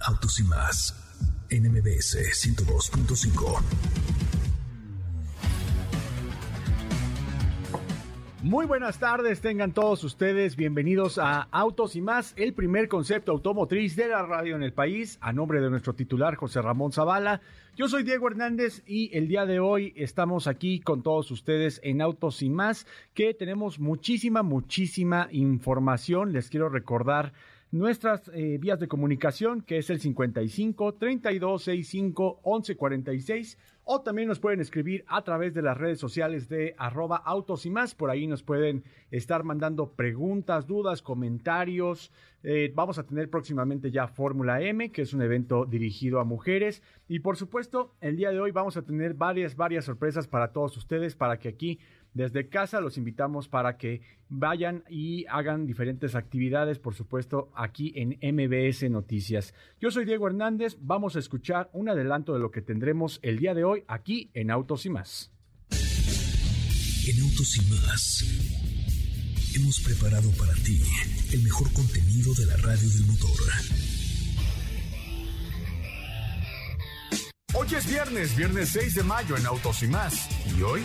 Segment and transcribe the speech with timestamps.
[0.00, 0.94] Autos y más.
[1.50, 3.62] NMBS 102.5.
[8.42, 13.96] Muy buenas tardes, tengan todos ustedes bienvenidos a Autos y más, el primer concepto automotriz
[13.96, 17.40] de la radio en el país, a nombre de nuestro titular José Ramón Zavala.
[17.76, 22.00] Yo soy Diego Hernández y el día de hoy estamos aquí con todos ustedes en
[22.00, 26.32] Autos y más, que tenemos muchísima, muchísima información.
[26.32, 27.32] Les quiero recordar
[27.70, 33.58] nuestras eh, vías de comunicación, que es el 55 32 65 11 46,
[33.90, 37.70] o también nos pueden escribir a través de las redes sociales de arroba autos y
[37.70, 37.94] más.
[37.94, 42.12] Por ahí nos pueden estar mandando preguntas, dudas, comentarios.
[42.42, 46.82] Eh, vamos a tener próximamente ya Fórmula M, que es un evento dirigido a mujeres.
[47.08, 50.76] Y por supuesto, el día de hoy vamos a tener varias, varias sorpresas para todos
[50.76, 51.80] ustedes, para que aquí
[52.14, 58.18] desde casa los invitamos para que vayan y hagan diferentes actividades, por supuesto, aquí en
[58.20, 59.54] MBS Noticias.
[59.80, 63.54] Yo soy Diego Hernández, vamos a escuchar un adelanto de lo que tendremos el día
[63.54, 65.30] de hoy aquí en Autos y más.
[65.70, 68.24] En Autos y más
[69.54, 70.80] hemos preparado para ti
[71.32, 73.87] el mejor contenido de la radio del motor.
[77.54, 80.28] Hoy es viernes, viernes 6 de mayo en Autos y más.
[80.54, 80.84] Y hoy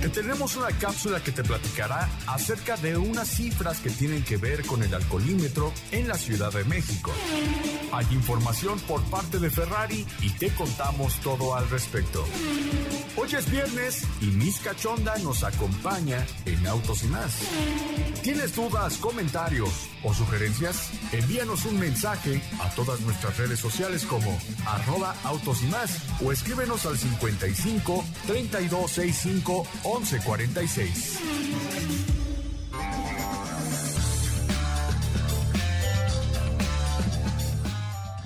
[0.00, 4.64] te tenemos una cápsula que te platicará acerca de unas cifras que tienen que ver
[4.64, 7.12] con el alcoholímetro en la Ciudad de México.
[7.92, 12.24] Hay información por parte de Ferrari y te contamos todo al respecto.
[13.16, 17.40] Hoy es viernes y Miss Cachonda nos acompaña en Autos y más.
[18.22, 20.92] ¿Tienes dudas, comentarios o sugerencias?
[21.12, 25.89] Envíanos un mensaje a todas nuestras redes sociales como arroba autos y más
[26.24, 31.40] o escríbenos al 55 3265 1146.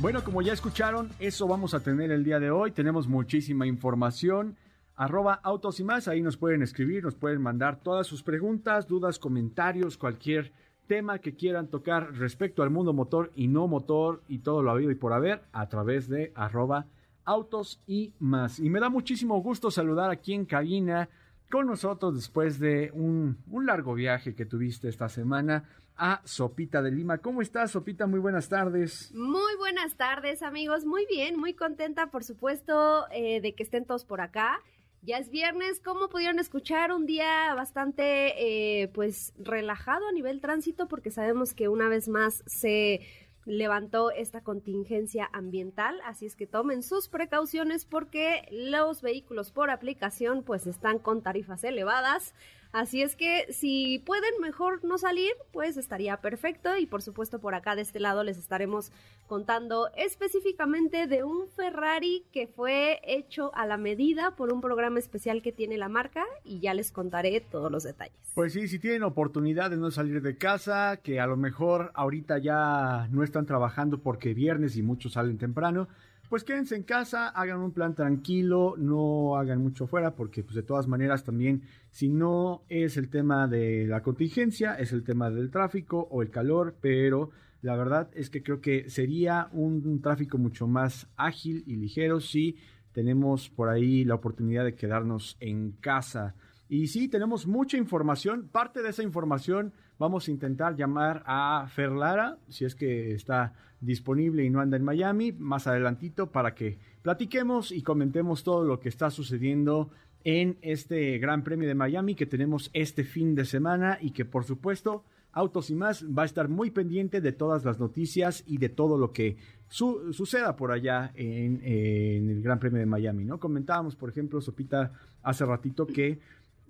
[0.04, 2.72] Bueno, como ya escucharon, eso vamos a tener el día de hoy.
[2.72, 4.56] Tenemos muchísima información.
[4.96, 9.18] Arroba autos y más, ahí nos pueden escribir, nos pueden mandar todas sus preguntas, dudas,
[9.18, 10.52] comentarios, cualquier
[10.86, 14.90] tema que quieran tocar respecto al mundo motor y no motor y todo lo habido
[14.90, 16.86] y por haber a través de arroba
[17.24, 18.58] autos y más.
[18.58, 21.08] Y me da muchísimo gusto saludar aquí en cabina
[21.50, 27.18] con nosotros después de un, largo viaje que tuviste esta semana a Sopita de Lima.
[27.18, 28.06] ¿Cómo estás, Sopita?
[28.06, 29.12] Muy buenas tardes.
[29.14, 30.84] Muy buenas tardes, amigos.
[30.84, 34.60] Muy bien, muy contenta, por supuesto, eh, de que estén todos por acá.
[35.02, 40.88] Ya es viernes, como pudieron escuchar, un día bastante, eh, pues, relajado a nivel tránsito,
[40.88, 43.02] porque sabemos que una vez más se
[43.46, 50.42] levantó esta contingencia ambiental, así es que tomen sus precauciones porque los vehículos por aplicación
[50.42, 52.34] pues están con tarifas elevadas.
[52.74, 56.76] Así es que si pueden mejor no salir, pues estaría perfecto.
[56.76, 58.90] Y por supuesto por acá de este lado les estaremos
[59.28, 65.40] contando específicamente de un Ferrari que fue hecho a la medida por un programa especial
[65.40, 68.16] que tiene la marca y ya les contaré todos los detalles.
[68.34, 72.38] Pues sí, si tienen oportunidad de no salir de casa, que a lo mejor ahorita
[72.38, 75.86] ya no están trabajando porque viernes y muchos salen temprano
[76.28, 80.62] pues quédense en casa, hagan un plan tranquilo, no hagan mucho fuera, porque pues de
[80.62, 85.50] todas maneras también, si no es el tema de la contingencia, es el tema del
[85.50, 87.30] tráfico o el calor, pero
[87.62, 92.56] la verdad es que creo que sería un tráfico mucho más ágil y ligero si
[92.92, 96.34] tenemos por ahí la oportunidad de quedarnos en casa.
[96.74, 98.48] Y sí, tenemos mucha información.
[98.50, 103.52] Parte de esa información vamos a intentar llamar a Fer Lara, si es que está
[103.80, 108.80] disponible y no anda en Miami, más adelantito para que platiquemos y comentemos todo lo
[108.80, 109.90] que está sucediendo
[110.24, 114.42] en este Gran Premio de Miami que tenemos este fin de semana y que por
[114.42, 118.68] supuesto Autos y más va a estar muy pendiente de todas las noticias y de
[118.68, 119.36] todo lo que
[119.68, 123.40] suceda por allá en, en, el Gran Premio de Miami, ¿no?
[123.40, 124.92] Comentábamos, por ejemplo, Sopita
[125.24, 126.20] hace ratito que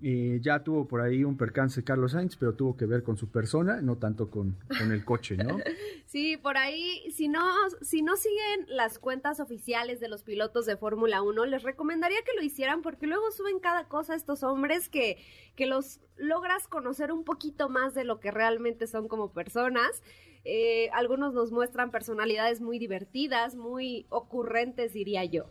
[0.03, 3.29] eh, ya tuvo por ahí un percance Carlos Sainz, pero tuvo que ver con su
[3.29, 5.57] persona, no tanto con, con el coche, ¿no?
[6.05, 7.41] Sí, por ahí, si no,
[7.81, 12.33] si no siguen las cuentas oficiales de los pilotos de Fórmula 1, les recomendaría que
[12.37, 15.17] lo hicieran porque luego suben cada cosa estos hombres que,
[15.55, 20.03] que los logras conocer un poquito más de lo que realmente son como personas.
[20.45, 25.49] Eh, algunos nos muestran personalidades muy divertidas, muy ocurrentes, diría yo.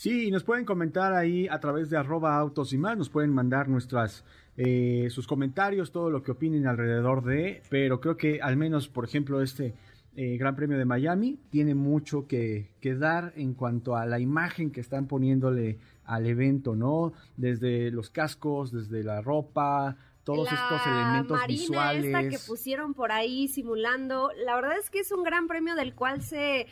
[0.00, 3.68] Sí, nos pueden comentar ahí a través de arroba autos y más, nos pueden mandar
[3.68, 4.24] nuestras
[4.56, 9.04] eh, sus comentarios, todo lo que opinen alrededor de, pero creo que al menos, por
[9.04, 9.74] ejemplo, este
[10.16, 14.70] eh, Gran Premio de Miami tiene mucho que, que, dar en cuanto a la imagen
[14.70, 17.12] que están poniéndole al evento, ¿no?
[17.36, 22.04] Desde los cascos, desde la ropa, todos estos elementos marina visuales.
[22.06, 25.94] Esta que pusieron por ahí simulando, la verdad es que es un gran premio del
[25.94, 26.68] cual se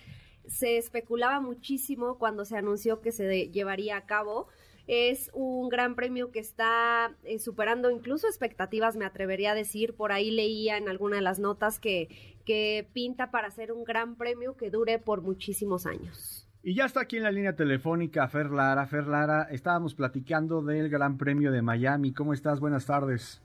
[0.48, 4.48] se especulaba muchísimo cuando se anunció que se llevaría a cabo.
[4.86, 9.94] Es un gran premio que está eh, superando incluso expectativas, me atrevería a decir.
[9.94, 12.08] Por ahí leía en alguna de las notas que,
[12.46, 16.48] que pinta para ser un gran premio que dure por muchísimos años.
[16.62, 18.86] Y ya está aquí en la línea telefónica Fer Lara.
[18.86, 22.12] Fer Lara, estábamos platicando del Gran Premio de Miami.
[22.12, 22.58] ¿Cómo estás?
[22.58, 23.42] Buenas tardes.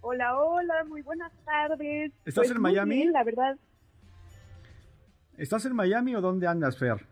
[0.00, 2.12] Hola, hola, muy buenas tardes.
[2.24, 3.04] ¿Estás pues en Miami?
[3.04, 3.56] la verdad.
[5.38, 7.06] ¿Estás en Miami o dónde andas, Fer?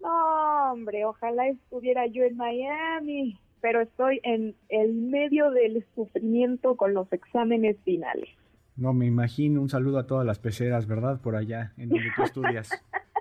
[0.00, 6.94] No, hombre, ojalá estuviera yo en Miami, pero estoy en el medio del sufrimiento con
[6.94, 8.28] los exámenes finales.
[8.76, 9.62] No, me imagino.
[9.62, 11.20] Un saludo a todas las peceras, ¿verdad?
[11.20, 12.70] Por allá, en donde tú estudias.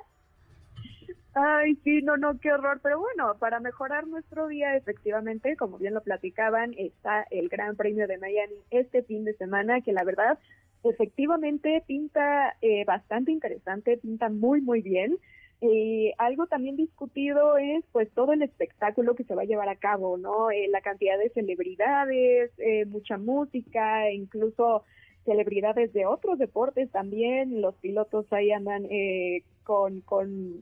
[1.36, 2.80] Ay, sí, no, no, qué horror.
[2.82, 8.08] Pero bueno, para mejorar nuestro día, efectivamente, como bien lo platicaban, está el Gran Premio
[8.08, 10.40] de Miami este fin de semana, que la verdad
[10.84, 15.18] efectivamente pinta eh, bastante interesante, pinta muy, muy bien.
[15.62, 19.78] Eh, algo también discutido es pues todo el espectáculo que se va a llevar a
[19.78, 20.52] cabo, ¿no?
[20.52, 24.84] Eh, la cantidad de celebridades, eh, mucha música, incluso
[25.24, 30.62] celebridades de otros deportes también, los pilotos ahí andan eh, con, con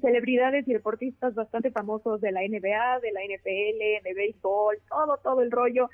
[0.00, 5.42] celebridades y deportistas bastante famosos de la NBA, de la NFL, de béisbol, todo, todo
[5.42, 5.90] el rollo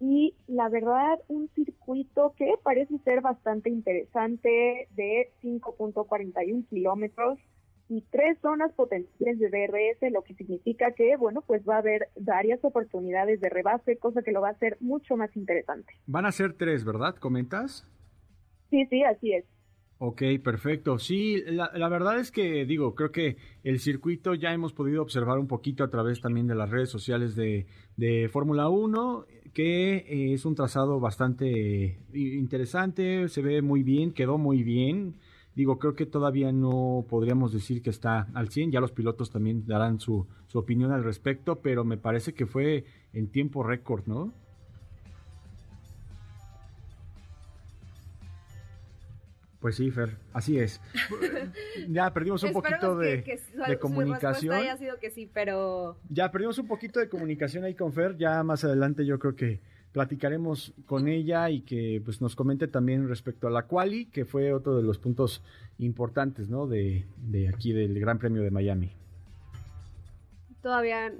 [0.00, 7.38] y la verdad un circuito que parece ser bastante interesante de 5.41 kilómetros
[7.90, 12.08] y tres zonas potenciales de DRS, lo que significa que, bueno, pues va a haber
[12.16, 15.92] varias oportunidades de rebase, cosa que lo va a hacer mucho más interesante.
[16.06, 17.16] Van a ser tres, ¿verdad?
[17.16, 17.84] ¿Comentas?
[18.70, 19.44] Sí, sí, así es.
[20.02, 20.98] Ok, perfecto.
[20.98, 25.46] Sí, la, verdad es que digo, creo que el circuito ya hemos podido observar un
[25.46, 27.66] poquito a través también de las redes sociales de,
[27.98, 34.38] de Fórmula 1, que eh, es un trazado bastante interesante, se ve muy bien, quedó
[34.38, 35.16] muy bien.
[35.54, 39.66] Digo, creo que todavía no podríamos decir que está al 100, ya los pilotos también
[39.66, 44.32] darán su, su opinión al respecto, pero me parece que fue en tiempo récord, ¿no?
[49.60, 50.80] Pues sí, Fer, así es.
[51.88, 53.22] ya perdimos un poquito de,
[53.68, 54.54] de comunicación.
[54.54, 55.98] haya sido que sí, pero...
[56.08, 58.16] Ya perdimos un poquito de comunicación ahí con Fer.
[58.16, 59.60] Ya más adelante yo creo que
[59.92, 64.54] platicaremos con ella y que pues nos comente también respecto a la quali, que fue
[64.54, 65.42] otro de los puntos
[65.78, 66.66] importantes, ¿no?
[66.66, 68.92] De, de aquí del Gran Premio de Miami.
[70.62, 71.12] Todavía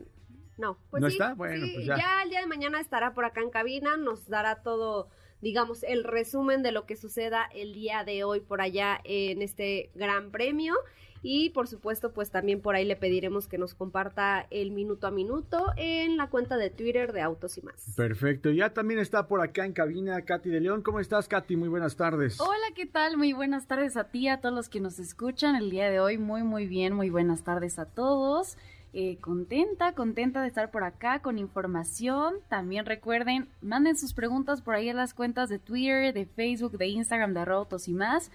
[0.57, 0.79] no.
[0.91, 1.35] Pues ¿No está?
[1.35, 1.97] Bueno, pues ya.
[1.97, 5.09] Ya el día de mañana estará por acá en cabina, nos dará todo
[5.41, 9.91] digamos, el resumen de lo que suceda el día de hoy por allá en este
[9.95, 10.75] gran premio.
[11.23, 15.11] Y por supuesto, pues también por ahí le pediremos que nos comparta el minuto a
[15.11, 17.95] minuto en la cuenta de Twitter de Autos y más.
[17.95, 18.51] Perfecto.
[18.51, 20.83] Ya también está por acá en cabina Katy de León.
[20.83, 21.57] ¿Cómo estás, Katy?
[21.57, 22.41] Muy buenas tardes.
[22.41, 23.19] Hola, ¿qué tal?
[23.19, 26.17] Muy buenas tardes a ti, a todos los que nos escuchan el día de hoy.
[26.17, 26.95] Muy, muy bien.
[26.95, 28.57] Muy buenas tardes a todos.
[28.93, 32.35] Eh, contenta, contenta de estar por acá con información.
[32.49, 36.89] También recuerden, manden sus preguntas por ahí a las cuentas de Twitter, de Facebook, de
[36.89, 38.33] Instagram, de Rotos y más.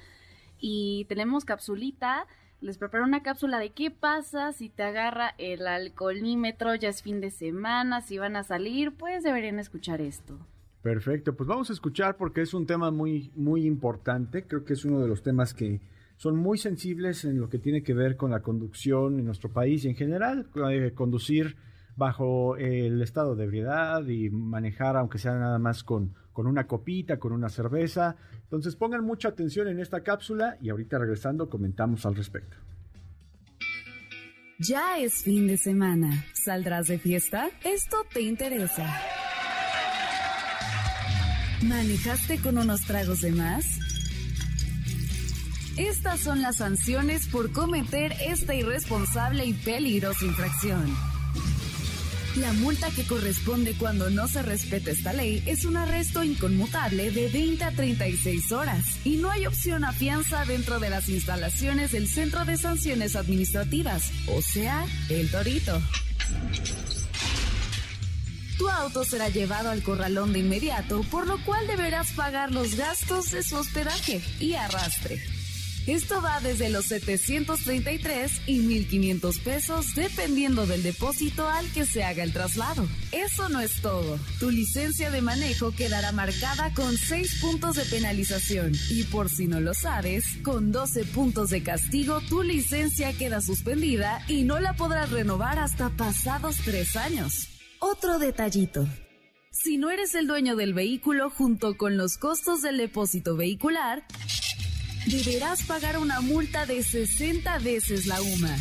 [0.60, 2.26] Y tenemos capsulita.
[2.62, 7.20] Les preparo una cápsula de qué pasa si te agarra el alcoholímetro, ya es fin
[7.20, 10.40] de semana, si van a salir, pues deberían escuchar esto.
[10.82, 14.48] Perfecto, pues vamos a escuchar porque es un tema muy, muy importante.
[14.48, 15.82] Creo que es uno de los temas que
[16.18, 19.86] son muy sensibles en lo que tiene que ver con la conducción en nuestro país
[19.86, 21.58] y en general, eh, conducir
[21.96, 27.18] bajo el estado de ebriedad y manejar, aunque sea nada más con, con una copita,
[27.18, 28.16] con una cerveza.
[28.44, 32.58] Entonces pongan mucha atención en esta cápsula y ahorita regresando comentamos al respecto.
[34.60, 36.26] Ya es fin de semana.
[36.34, 37.50] ¿Saldrás de fiesta?
[37.64, 38.86] Esto te interesa.
[41.64, 43.85] ¿Manejaste con unos tragos de más?
[45.78, 50.96] Estas son las sanciones por cometer esta irresponsable y peligrosa infracción.
[52.38, 57.28] La multa que corresponde cuando no se respeta esta ley es un arresto inconmutable de
[57.28, 62.08] 20 a 36 horas y no hay opción a fianza dentro de las instalaciones del
[62.08, 65.82] Centro de Sanciones Administrativas, o sea, el Torito.
[68.58, 73.32] Tu auto será llevado al corralón de inmediato, por lo cual deberás pagar los gastos
[73.32, 75.35] de su hospedaje y arrastre.
[75.88, 82.24] Esto va desde los 733 y 1500 pesos dependiendo del depósito al que se haga
[82.24, 82.88] el traslado.
[83.12, 84.18] Eso no es todo.
[84.40, 89.60] Tu licencia de manejo quedará marcada con 6 puntos de penalización y por si no
[89.60, 95.12] lo sabes, con 12 puntos de castigo tu licencia queda suspendida y no la podrás
[95.12, 97.48] renovar hasta pasados 3 años.
[97.78, 98.88] Otro detallito.
[99.52, 104.04] Si no eres el dueño del vehículo junto con los costos del depósito vehicular,
[105.06, 108.56] deberás pagar una multa de 60 veces la UMA,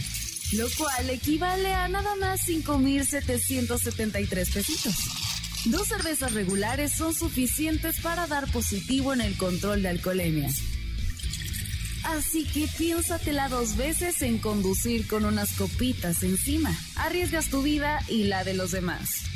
[0.53, 4.95] lo cual equivale a nada más 5.773 pesitos.
[5.67, 10.51] Dos cervezas regulares son suficientes para dar positivo en el control de alcoholemia.
[12.05, 16.77] Así que piénsatela dos veces en conducir con unas copitas encima.
[16.97, 19.34] Arriesgas tu vida y la de los demás.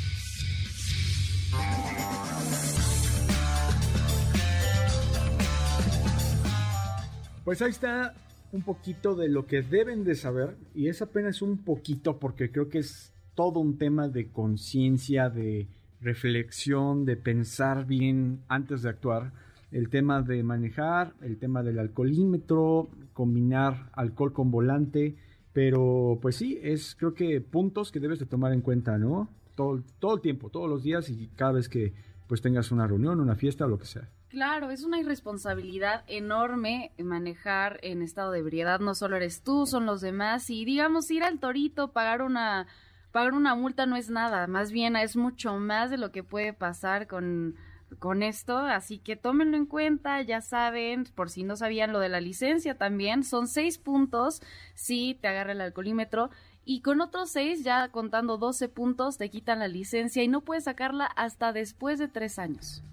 [7.49, 8.13] Pues ahí está
[8.51, 12.69] un poquito de lo que deben de saber y es apenas un poquito porque creo
[12.69, 15.67] que es todo un tema de conciencia, de
[15.99, 19.33] reflexión, de pensar bien antes de actuar.
[19.71, 25.15] El tema de manejar, el tema del alcoholímetro, combinar alcohol con volante,
[25.51, 29.27] pero pues sí, es creo que puntos que debes de tomar en cuenta, ¿no?
[29.55, 31.93] Todo, todo el tiempo, todos los días y cada vez que
[32.27, 34.07] pues tengas una reunión, una fiesta o lo que sea.
[34.29, 38.79] Claro, es una irresponsabilidad enorme manejar en estado de ebriedad.
[38.79, 40.51] No solo eres tú, son los demás.
[40.51, 42.67] Y digamos, ir al torito, pagar una,
[43.11, 44.45] pagar una multa no es nada.
[44.45, 47.55] Más bien es mucho más de lo que puede pasar con,
[47.97, 48.55] con esto.
[48.55, 52.77] Así que tómenlo en cuenta, ya saben, por si no sabían lo de la licencia
[52.77, 53.23] también.
[53.23, 54.43] Son seis puntos
[54.75, 56.29] si te agarra el alcoholímetro.
[56.65, 60.65] Y con otros seis, ya contando 12 puntos, te quitan la licencia y no puedes
[60.65, 62.83] sacarla hasta después de tres años.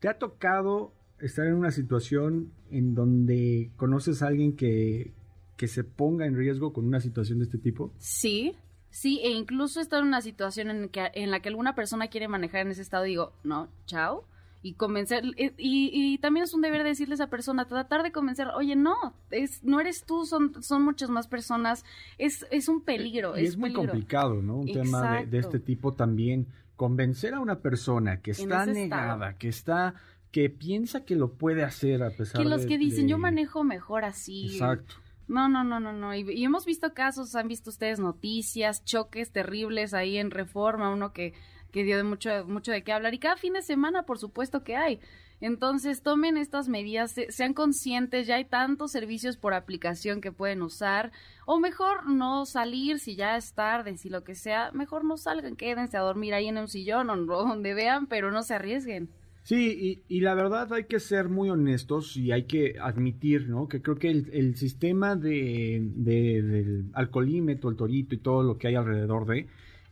[0.00, 5.12] ¿Te ha tocado estar en una situación en donde conoces a alguien que,
[5.56, 7.92] que se ponga en riesgo con una situación de este tipo?
[7.98, 8.54] Sí,
[8.90, 12.28] sí, e incluso estar en una situación en, que, en la que alguna persona quiere
[12.28, 14.24] manejar en ese estado y digo, no, chao.
[14.60, 18.48] Y convencer, y, y, también es un deber decirle a esa persona, tratar de convencer,
[18.48, 18.96] oye, no,
[19.30, 21.84] es, no eres tú, son, son muchas más personas,
[22.18, 23.38] es, es un peligro.
[23.38, 23.92] Y es, muy peligro.
[23.92, 24.56] complicado, ¿no?
[24.56, 29.48] Un tema de, de, este tipo también convencer a una persona que está negada, que
[29.48, 29.94] está
[30.30, 33.10] que piensa que lo puede hacer a pesar de que los que dicen de...
[33.10, 34.52] yo manejo mejor así.
[34.52, 34.94] Exacto.
[35.26, 36.14] No, no, no, no, no.
[36.14, 41.12] Y, y, hemos visto casos, han visto ustedes noticias, choques terribles ahí en Reforma, uno
[41.12, 41.34] que,
[41.72, 43.12] que dio de mucho, mucho de qué hablar.
[43.12, 45.00] Y cada fin de semana, por supuesto que hay.
[45.40, 51.12] Entonces, tomen estas medidas, sean conscientes, ya hay tantos servicios por aplicación que pueden usar,
[51.46, 55.56] o mejor no salir si ya es tarde, si lo que sea, mejor no salgan,
[55.56, 59.08] quédense a dormir ahí en un sillón o donde vean, pero no se arriesguen.
[59.48, 63.66] Sí, y, y, la verdad hay que ser muy honestos y hay que admitir, ¿no?
[63.66, 68.58] Que creo que el, el sistema de, de, del alcoholímetro, el torito y todo lo
[68.58, 69.46] que hay alrededor de,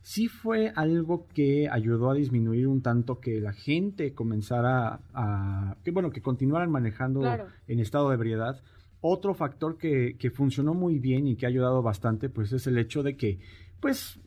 [0.07, 5.91] sí fue algo que ayudó a disminuir un tanto que la gente comenzara a, que
[5.91, 7.47] bueno, que continuaran manejando claro.
[7.67, 8.63] en estado de ebriedad.
[9.01, 12.77] Otro factor que, que, funcionó muy bien y que ha ayudado bastante, pues es el
[12.77, 13.39] hecho de que,
[13.81, 14.21] pues,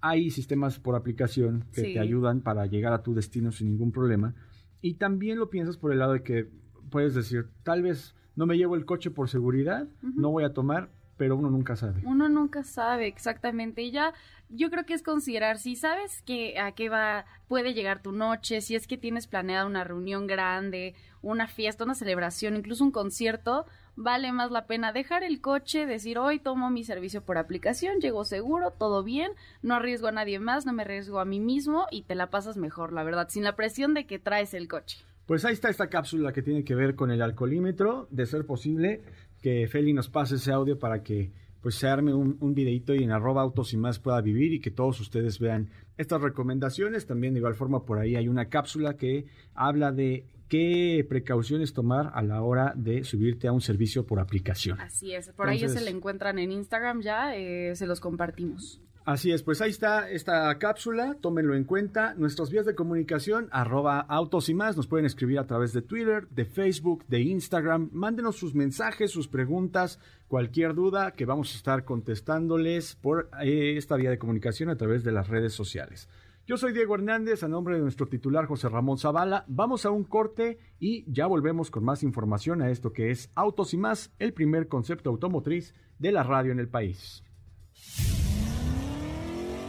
[0.00, 1.94] hay sistemas por aplicación que Sí.
[1.94, 4.36] te ayudan para llegar a tu destino sin ningún problema.
[4.82, 6.48] Y también lo piensas por el lado de que
[6.90, 10.90] puedes decir, tal vez no me llevo el coche por seguridad, no voy a tomar,
[11.16, 12.02] pero uno nunca sabe.
[12.04, 13.82] Uno nunca sabe exactamente.
[13.82, 14.12] Y ya,
[14.48, 18.60] yo creo que es considerar si sabes que a qué va, puede llegar tu noche,
[18.60, 23.66] si es que tienes planeada una reunión grande, una fiesta, una celebración, incluso un concierto,
[23.96, 28.24] vale más la pena dejar el coche, decir hoy tomo mi servicio por aplicación, llego
[28.24, 32.02] seguro, todo bien, no arriesgo a nadie más, no me arriesgo a mí mismo y
[32.02, 35.04] te la pasas mejor, la verdad, sin la presión de que traes el coche.
[35.26, 38.08] Pues ahí está esta cápsula que tiene que ver con el alcoholímetro.
[38.10, 39.02] De ser posible,
[39.44, 43.04] que Feli nos pase ese audio para que pues se arme un, un videito y
[43.04, 47.04] en arroba autos y más pueda vivir y que todos ustedes vean estas recomendaciones.
[47.04, 52.10] También de igual forma por ahí hay una cápsula que habla de qué precauciones tomar
[52.14, 54.80] a la hora de subirte a un servicio por aplicación.
[54.80, 58.80] Así es, por ahí se le encuentran en Instagram ya, eh, se los compartimos.
[59.04, 62.14] Así es, pues ahí está esta cápsula, tómenlo en cuenta.
[62.14, 66.26] Nuestras vías de comunicación, arroba autos y más, nos pueden escribir a través de Twitter,
[66.30, 67.90] de Facebook, de Instagram.
[67.92, 73.96] Mándenos sus mensajes, sus preguntas, cualquier duda que vamos a estar contestándoles por eh, esta
[73.96, 76.08] vía de comunicación a través de las redes sociales.
[76.46, 79.44] Yo soy Diego Hernández, a nombre de nuestro titular José Ramón Zavala.
[79.48, 83.74] Vamos a un corte y ya volvemos con más información a esto que es Autos
[83.74, 87.22] y más, el primer concepto automotriz de la radio en el país.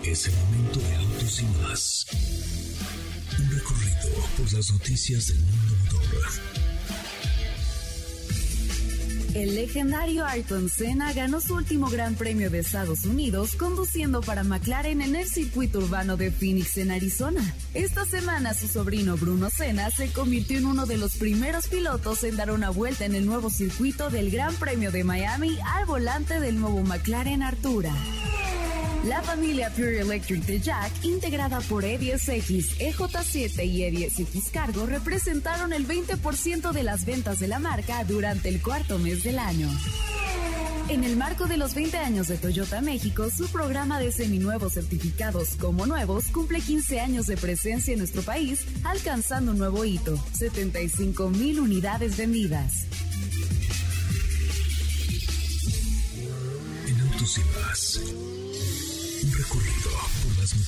[0.06, 2.06] Es el momento de autos y más.
[3.40, 6.26] Un recorrido por las noticias del mundo motor.
[9.34, 15.02] El legendario Ayrton Senna ganó su último Gran Premio de Estados Unidos conduciendo para McLaren
[15.02, 17.42] en el circuito urbano de Phoenix en Arizona.
[17.74, 22.38] Esta semana su sobrino Bruno Senna se convirtió en uno de los primeros pilotos en
[22.38, 26.60] dar una vuelta en el nuevo circuito del Gran Premio de Miami al volante del
[26.60, 27.94] nuevo McLaren Artura.
[29.06, 35.88] La familia Pure Electric de Jack, integrada por E10X, EJ7 y E10X Cargo, representaron el
[35.88, 39.70] 20% de las ventas de la marca durante el cuarto mes del año.
[40.90, 45.50] En el marco de los 20 años de Toyota México, su programa de seminuevos certificados
[45.56, 51.30] como nuevos cumple 15 años de presencia en nuestro país, alcanzando un nuevo hito, 75
[51.30, 52.88] mil unidades vendidas.
[57.26, 58.00] Y más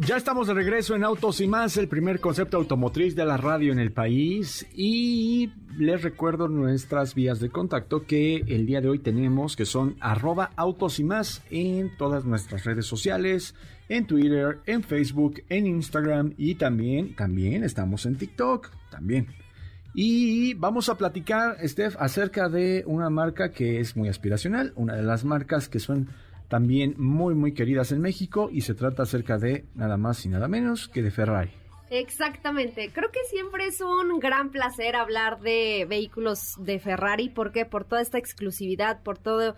[0.00, 3.70] Ya estamos de regreso en Autos y más, el primer concepto automotriz de la radio
[3.70, 4.66] en el país.
[4.74, 9.96] Y les recuerdo nuestras vías de contacto que el día de hoy tenemos, que son
[10.00, 13.54] arroba autos y más en todas nuestras redes sociales,
[13.88, 19.28] en Twitter, en Facebook, en Instagram y también, también estamos en TikTok, también.
[19.94, 25.04] Y vamos a platicar, Steph, acerca de una marca que es muy aspiracional, una de
[25.04, 26.08] las marcas que son
[26.48, 30.48] también muy muy queridas en México y se trata acerca de nada más y nada
[30.48, 31.50] menos que de Ferrari.
[31.90, 37.66] Exactamente, creo que siempre es un gran placer hablar de vehículos de Ferrari, ¿por qué?
[37.66, 39.54] Por toda esta exclusividad, por todo...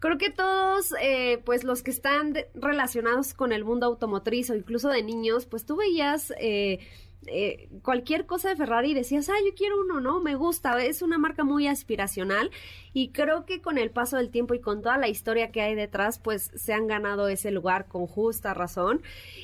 [0.00, 4.88] Creo que todos, eh, pues los que están relacionados con el mundo automotriz o incluso
[4.88, 6.32] de niños, pues tú veías...
[6.40, 6.80] Eh,
[7.26, 10.20] eh, cualquier cosa de Ferrari decías, ah, yo quiero uno, ¿no?
[10.20, 12.50] Me gusta, es una marca muy aspiracional
[12.92, 15.74] y creo que con el paso del tiempo y con toda la historia que hay
[15.74, 19.02] detrás, pues se han ganado ese lugar con justa razón.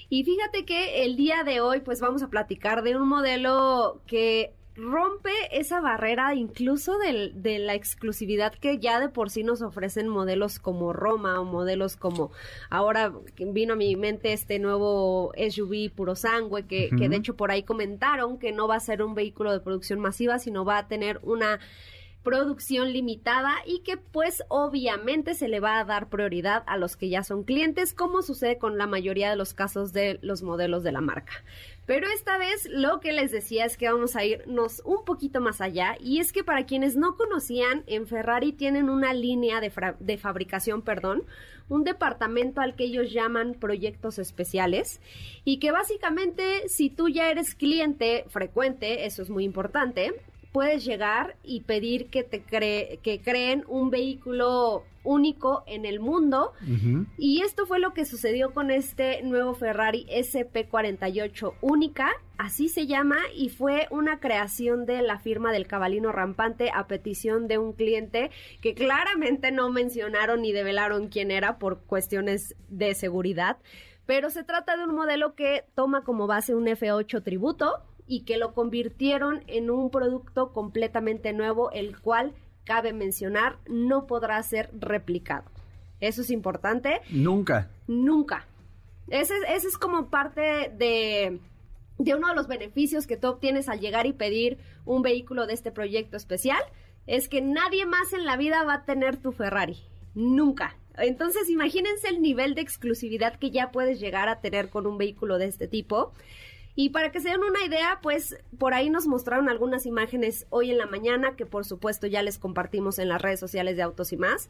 [0.09, 4.55] Y fíjate que el día de hoy, pues vamos a platicar de un modelo que
[4.77, 10.59] rompe esa barrera incluso de la exclusividad que ya de por sí nos ofrecen modelos
[10.59, 12.33] como Roma o modelos como
[12.71, 17.53] ahora vino a mi mente este nuevo SUV puro sangue que, que de hecho por
[17.53, 20.89] ahí comentaron que no va a ser un vehículo de producción masiva sino va a
[20.89, 21.61] tener una
[22.25, 27.11] producción limitada y que pues obviamente se le va a dar prioridad a los que
[27.11, 30.93] ya son clientes como sucede con la mayoría de los casos de los modelos de
[30.93, 31.45] la marca.
[31.87, 35.61] Pero esta vez lo que les decía es que vamos a irnos un poquito más
[35.61, 40.81] allá y es que para quienes no conocían, en Ferrari tienen una línea de, fabricación,
[40.81, 41.25] perdón,
[41.69, 45.01] un departamento al que ellos llaman proyectos especiales
[45.45, 50.15] y que básicamente si tú ya eres cliente frecuente, eso es muy importante,
[50.55, 56.53] puedes llegar y pedir que te cree, que creen un vehículo único en el mundo.
[57.19, 63.17] Y esto fue lo que sucedió con este nuevo Ferrari SP48 única, así se llama,
[63.35, 68.31] y fue una creación de la firma del cabalino rampante a petición de un cliente
[68.61, 73.59] que claramente no mencionaron ni develaron quién era por cuestiones de seguridad.
[74.07, 78.37] Pero se trata de un modelo que toma como base un F8 tributo, y que
[78.37, 82.33] lo convirtieron en un producto completamente nuevo, el cual,
[82.65, 85.45] cabe mencionar, no podrá ser replicado.
[86.01, 87.01] Eso es importante.
[87.11, 87.71] Nunca.
[87.87, 88.47] Nunca.
[89.09, 91.41] Ese, ese es como parte de,
[91.99, 95.55] de uno de los beneficios que tú obtienes al llegar y pedir un vehículo de
[95.55, 96.63] este proyecto especial.
[97.07, 99.77] Es que nadie más en la vida va a tener tu Ferrari.
[100.15, 100.77] Nunca.
[100.97, 105.39] Entonces imagínense el nivel de exclusividad que ya puedes llegar a tener con un vehículo
[105.39, 106.13] de este tipo.
[106.77, 110.71] Y para que se den una idea, pues por ahí nos mostraron algunas imágenes hoy
[110.71, 114.13] en la mañana que por supuesto ya les compartimos en las redes sociales de Autos
[114.13, 114.49] y más.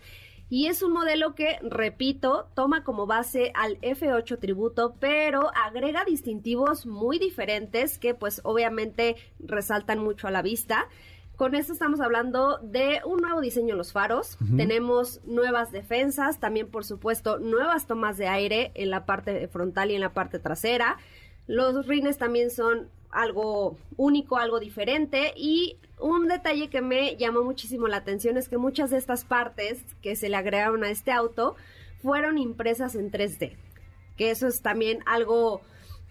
[0.49, 6.87] Y es un modelo que, repito, toma como base al F8 tributo, pero agrega distintivos
[6.87, 10.89] muy diferentes que pues obviamente resaltan mucho a la vista.
[11.37, 14.39] Con esto estamos hablando de un nuevo diseño en los faros.
[14.57, 19.97] Tenemos nuevas defensas, también por supuesto nuevas tomas de aire en la parte frontal y
[19.97, 20.99] en la parte trasera.
[21.47, 27.87] Los rines también son algo único, algo diferente y un detalle que me llamó muchísimo
[27.87, 31.55] la atención es que muchas de estas partes que se le agregaron a este auto
[32.03, 33.57] fueron impresas en 3D,
[34.17, 35.63] que eso es también algo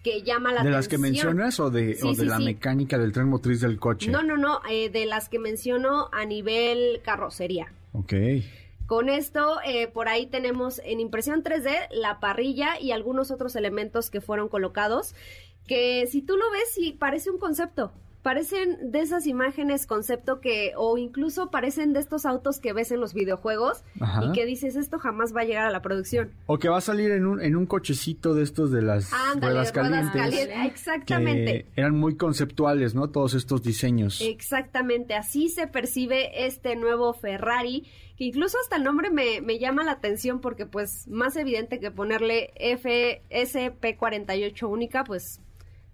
[0.02, 0.72] que llama la atención.
[0.72, 4.10] ¿De las que mencionas o de, de la mecánica del tren motriz del coche?
[4.10, 7.72] No, no, no, eh, de las que menciono a nivel carrocería.
[7.92, 8.12] Ok.
[8.86, 14.10] Con esto, eh, por ahí tenemos en impresión 3D la parrilla y algunos otros elementos
[14.10, 15.14] que fueron colocados,
[15.66, 17.92] que si tú lo ves, sí parece un concepto
[18.24, 22.98] parecen de esas imágenes concepto que, o incluso parecen de estos autos que ves en
[22.98, 23.84] los videojuegos
[24.22, 26.32] y que dices, esto jamás va a llegar a la producción.
[26.46, 29.72] O que va a salir en un, en un cochecito de estos de las ruedas
[29.72, 30.48] calientes.
[30.64, 31.66] Exactamente.
[31.76, 33.10] eran muy conceptuales, ¿no?
[33.10, 34.22] Todos estos diseños.
[34.22, 39.84] Exactamente, así se percibe este nuevo Ferrari que incluso hasta el nombre me, me, llama
[39.84, 45.42] la atención porque pues más evidente que ponerle FSP48 única, pues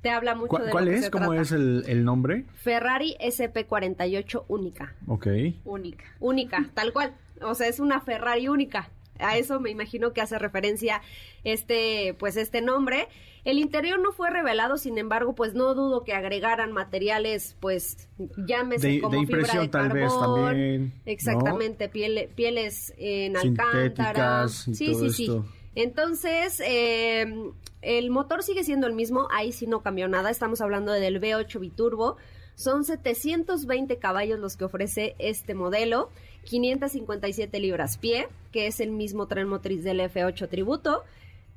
[0.03, 1.11] te habla mucho de ¿Cuál lo es?
[1.11, 2.47] ¿Cómo es el, el, nombre?
[2.55, 4.95] Ferrari SP48 única.
[5.07, 5.27] Ok.
[5.65, 6.05] Única.
[6.21, 7.15] Única, tal cual.
[7.43, 8.91] O sea, es una Ferrari única.
[9.19, 11.03] A eso me imagino que hace referencia
[11.45, 13.09] este, pues este nombre.
[13.45, 18.09] El interior no fue revelado, sin embargo, pues no dudo que agregaran materiales, pues
[18.47, 20.93] llámese de, como de impresión fibra de tal carbón, vez también.
[21.07, 24.49] Exactamente, pieles en alcántara.
[24.49, 25.43] Sí, sí, sí, sí.
[25.75, 27.53] Entonces, eh,
[27.83, 31.61] el motor sigue siendo el mismo, ahí sí no cambió nada, estamos hablando del V8
[31.61, 32.17] biturbo.
[32.55, 36.11] Son 720 caballos los que ofrece este modelo,
[36.45, 41.05] 557 libras pie, que es el mismo tren motriz del F8 Tributo.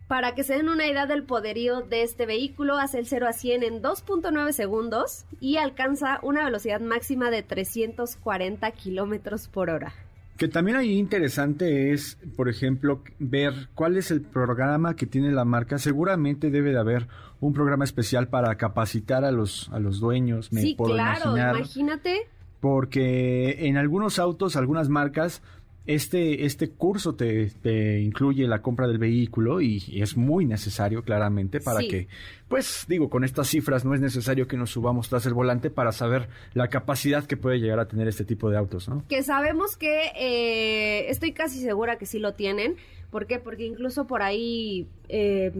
[0.07, 3.33] Para que se den una idea del poderío de este vehículo, hace el 0 a
[3.33, 9.93] 100 en 2.9 segundos y alcanza una velocidad máxima de 340 kilómetros por hora.
[10.37, 15.45] Que también ahí interesante es, por ejemplo, ver cuál es el programa que tiene la
[15.45, 15.77] marca.
[15.77, 17.07] Seguramente debe de haber
[17.39, 20.51] un programa especial para capacitar a los, a los dueños.
[20.51, 22.27] Me sí, puedo claro, imaginar, imagínate.
[22.59, 25.41] Porque en algunos autos, algunas marcas
[25.85, 31.59] este, este curso te, te, incluye la compra del vehículo y, es muy necesario claramente
[31.59, 32.07] para que,
[32.47, 35.91] pues digo, con estas cifras no es necesario que nos subamos tras el volante para
[35.91, 39.03] saber la capacidad que puede llegar a tener este tipo de autos, ¿no?
[39.09, 42.77] Que sabemos que, eh, estoy casi segura que sí lo tienen.
[43.11, 43.39] ¿Por qué?
[43.39, 45.51] Porque incluso por ahí eh,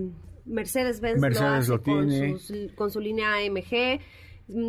[0.45, 2.37] Mercedes-Benz Mercedes lo, lo tiene.
[2.75, 3.99] con su línea AMG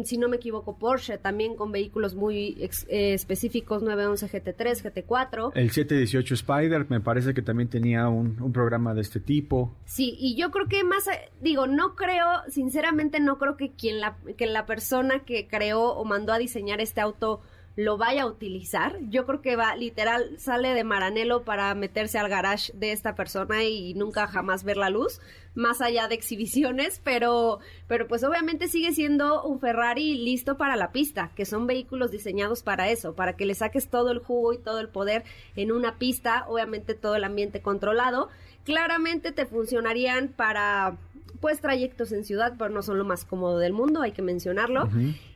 [0.05, 5.53] si no me equivoco, Porsche también con vehículos muy eh, específicos, 911 GT3, GT4.
[5.55, 9.75] El 718 Spider me parece que también tenía un, un, programa de este tipo.
[9.85, 14.01] Sí, y yo creo que más, eh, digo, no creo, sinceramente no creo que quien
[14.01, 17.41] la, que la persona que creó o mandó a diseñar este auto
[17.77, 18.99] lo vaya a utilizar.
[19.09, 23.65] Yo creo que va, literal, sale de Maranelo para meterse al garage de esta persona
[23.65, 25.21] y nunca jamás ver la luz,
[25.55, 27.59] más allá de exhibiciones, pero,
[27.89, 32.63] pero pues obviamente sigue siendo un Ferrari listo para la pista, que son vehículos diseñados
[32.63, 35.25] para eso, para que le saques todo el jugo y todo el poder
[35.57, 38.29] en una pista, obviamente todo el ambiente controlado.
[38.65, 40.97] Claramente te funcionarían para
[41.41, 44.89] pues trayectos en ciudad, pero no son lo más cómodo del mundo, hay que mencionarlo.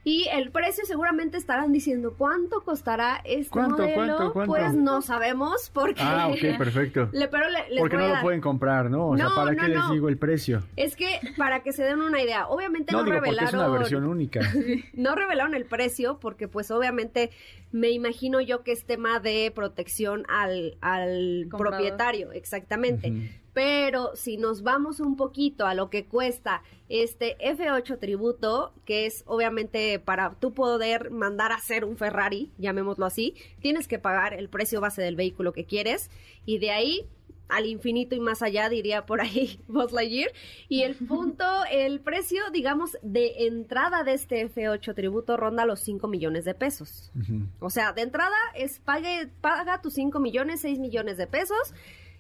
[0.05, 3.95] Y el precio seguramente estarán diciendo, ¿cuánto costará este ¿Cuánto, modelo?
[3.95, 4.53] ¿cuánto, cuánto?
[4.53, 6.01] Pues no sabemos porque...
[6.03, 7.09] Ah, ok, perfecto.
[7.13, 9.09] Le, pero le, les porque voy no a lo pueden comprar, ¿no?
[9.09, 10.63] O sea, No, ¿para no, qué les digo el precio?
[10.77, 13.71] Es que para que se den una idea, obviamente no, No, digo, porque es revelaron...
[13.71, 14.41] una versión única.
[14.95, 17.31] no revelaron el precio porque pues obviamente
[17.71, 23.13] me imagino yo que es tema de protección al, al propietario, exactamente.
[23.59, 29.25] Pero si nos vamos un poquito a lo que cuesta este F8 tributo, que es
[29.27, 34.49] obviamente para tú poder mandar a hacer un Ferrari, llamémoslo así, tienes que pagar el
[34.49, 36.09] precio base del vehículo que quieres
[36.47, 37.09] y de ahí
[37.49, 40.31] al infinito y más allá, diría por ahí Buzz Lightyear.
[40.69, 46.07] Y el punto, el precio, digamos, de entrada de este F8 tributo ronda los 5
[46.07, 47.11] millones de pesos.
[47.59, 51.75] O sea, de entrada es pague, paga tus 5 millones, 6 millones de pesos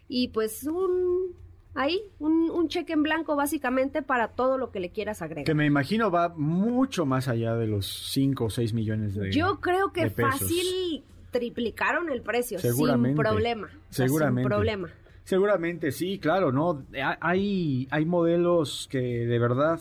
[0.09, 1.35] y pues un
[1.75, 5.45] ahí, un, un cheque en blanco básicamente para todo lo que le quieras agregar.
[5.45, 9.61] Que me imagino va mucho más allá de los 5 o 6 millones de Yo
[9.61, 13.17] creo que fácil triplicaron el precio sin Seguramente.
[13.23, 13.67] problema.
[13.67, 14.43] O sea, Seguramente.
[14.43, 14.89] Sin problema.
[15.25, 16.83] Seguramente, sí, claro, ¿no?
[17.01, 19.79] Ha- Hay, hay modelos que de verdad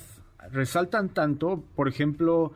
[0.52, 2.52] resaltan tanto, por ejemplo,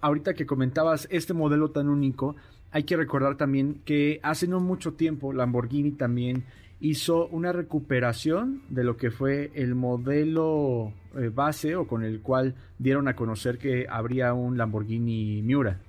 [0.00, 2.36] ahorita que comentabas este modelo tan único,
[2.70, 6.44] hay que recordar también que hace no mucho tiempo Lamborghini también
[6.80, 12.54] hizo una recuperación de lo que fue el modelo eh, base o con el cual
[12.78, 15.80] dieron a conocer que habría un Lamborghini Miura.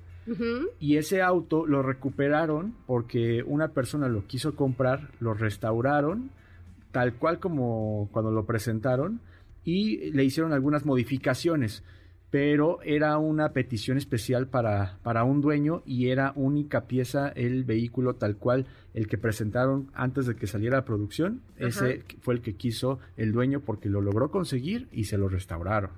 [0.82, 6.32] Y ese auto lo recuperaron porque una persona lo quiso comprar, lo restauraron,
[6.92, 9.22] tal cual como cuando lo presentaron,
[9.64, 11.82] y le hicieron algunas modificaciones
[12.30, 18.16] pero era una petición especial para, para un dueño y era única pieza el vehículo
[18.16, 18.66] tal cual
[18.98, 21.44] el que presentaron antes de que saliera a producción.
[21.60, 25.92] Ese fue el que quiso el dueño porque lo logró conseguir y se lo restauraron.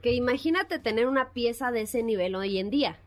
[0.00, 2.98] Que imagínate tener una pieza de ese nivel hoy en día.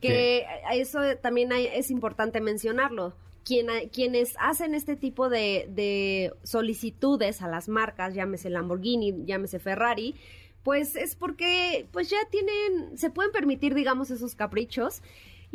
[0.00, 3.14] Que eso también es importante mencionarlo.
[3.44, 10.16] quienes hacen este tipo de, de solicitudes a las marcas, llámese Lamborghini, llámese Ferrari,
[10.64, 15.00] pues es porque pues ya tienen, se pueden permitir, digamos, esos caprichos.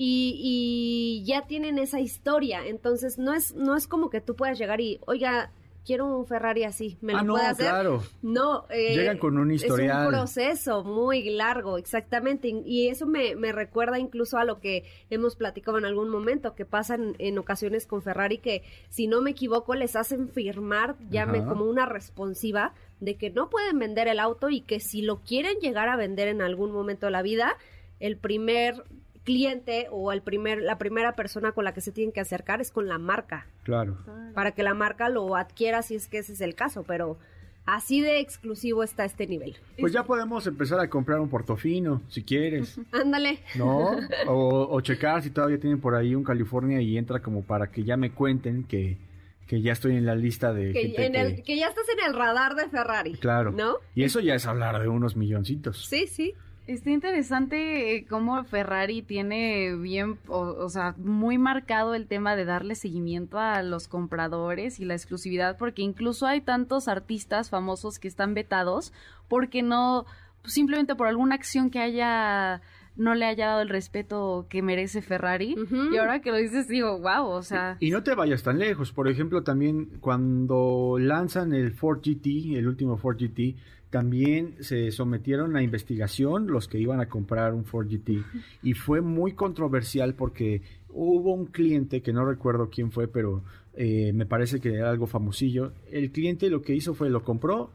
[0.01, 2.65] Y, ya tienen esa historia.
[2.65, 5.51] Entonces, no es, no es como que tú puedas llegar y, oiga,
[5.85, 7.65] quiero un Ferrari así, ¿me lo ah, no, hacer?
[7.65, 8.03] Claro.
[8.21, 9.99] No, eh, llegan con un historial.
[9.99, 12.47] Es un proceso muy largo, exactamente.
[12.47, 16.63] Y eso me, me, recuerda incluso a lo que hemos platicado en algún momento, que
[16.63, 21.65] pasan en ocasiones con Ferrari, que si no me equivoco, les hacen firmar, llame como
[21.65, 25.89] una responsiva, de que no pueden vender el auto y que si lo quieren llegar
[25.89, 27.57] a vender en algún momento de la vida,
[27.99, 28.85] el primer
[29.29, 32.71] cliente o el primer, la primera persona con la que se tienen que acercar es
[32.71, 33.45] con la marca.
[33.61, 33.95] Claro.
[34.33, 37.19] Para que la marca lo adquiera si es que ese es el caso, pero
[37.67, 39.55] así de exclusivo está este nivel.
[39.79, 42.79] Pues ya podemos empezar a comprar un portofino, si quieres.
[42.91, 43.37] Ándale.
[43.53, 43.91] ¿No?
[44.25, 47.97] O, checar si todavía tienen por ahí un California y entra como para que ya
[47.97, 48.97] me cuenten que,
[49.45, 51.55] que ya estoy en la lista de que, gente que...
[51.55, 53.13] ya estás en el radar de Ferrari.
[53.13, 53.51] Claro.
[53.51, 53.75] ¿No?
[53.93, 55.85] Y eso ya es hablar de unos milloncitos.
[55.85, 56.33] Sí, sí.
[56.69, 62.75] Está interesante eh, cómo Ferrari tiene bien, o, sea, muy marcado el tema de darle
[62.75, 68.35] seguimiento a los compradores y la exclusividad, porque incluso hay tantos artistas famosos que están
[68.35, 68.93] vetados
[69.27, 70.05] porque no,
[70.43, 72.61] simplemente por alguna acción que haya
[72.95, 75.55] no le haya dado el respeto que merece Ferrari.
[75.91, 77.77] Y ahora que lo dices, digo, wow, o sea.
[77.79, 78.91] Y, no te vayas tan lejos.
[78.91, 83.55] Por ejemplo, también cuando lanzan el Ford GT, el último Ford GT,
[83.89, 88.23] también se sometieron a investigación los que iban a comprar un Ford GT.
[88.61, 94.11] Y fue muy controversial porque hubo un cliente, que no recuerdo quién fue, pero eh,
[94.13, 95.71] me parece que era algo famosillo.
[95.91, 97.71] El cliente lo que hizo fue lo compró,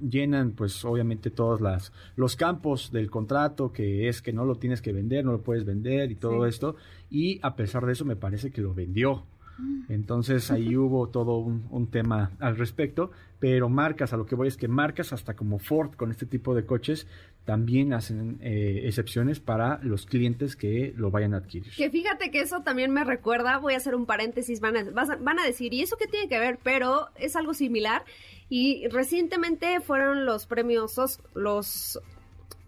[0.00, 4.80] llenan pues obviamente todos las, los campos del contrato, que es que no lo tienes
[4.80, 6.76] que vender, no lo puedes vender y todo esto,
[7.10, 9.24] y a pesar de eso me parece que lo vendió.
[9.88, 14.56] Entonces ahí hubo todo un, tema al respecto, pero marcas, a lo que voy es
[14.56, 17.06] que marcas hasta como Ford con este tipo de coches
[17.44, 21.72] también hacen eh, excepciones para los clientes que lo vayan a adquirir.
[21.74, 25.38] Que fíjate que eso también me recuerda, voy a hacer un paréntesis, van a, van
[25.38, 26.58] a decir, ¿y eso qué tiene que ver?
[26.62, 28.04] Pero es algo similar
[28.48, 32.00] y recientemente fueron los premios, los...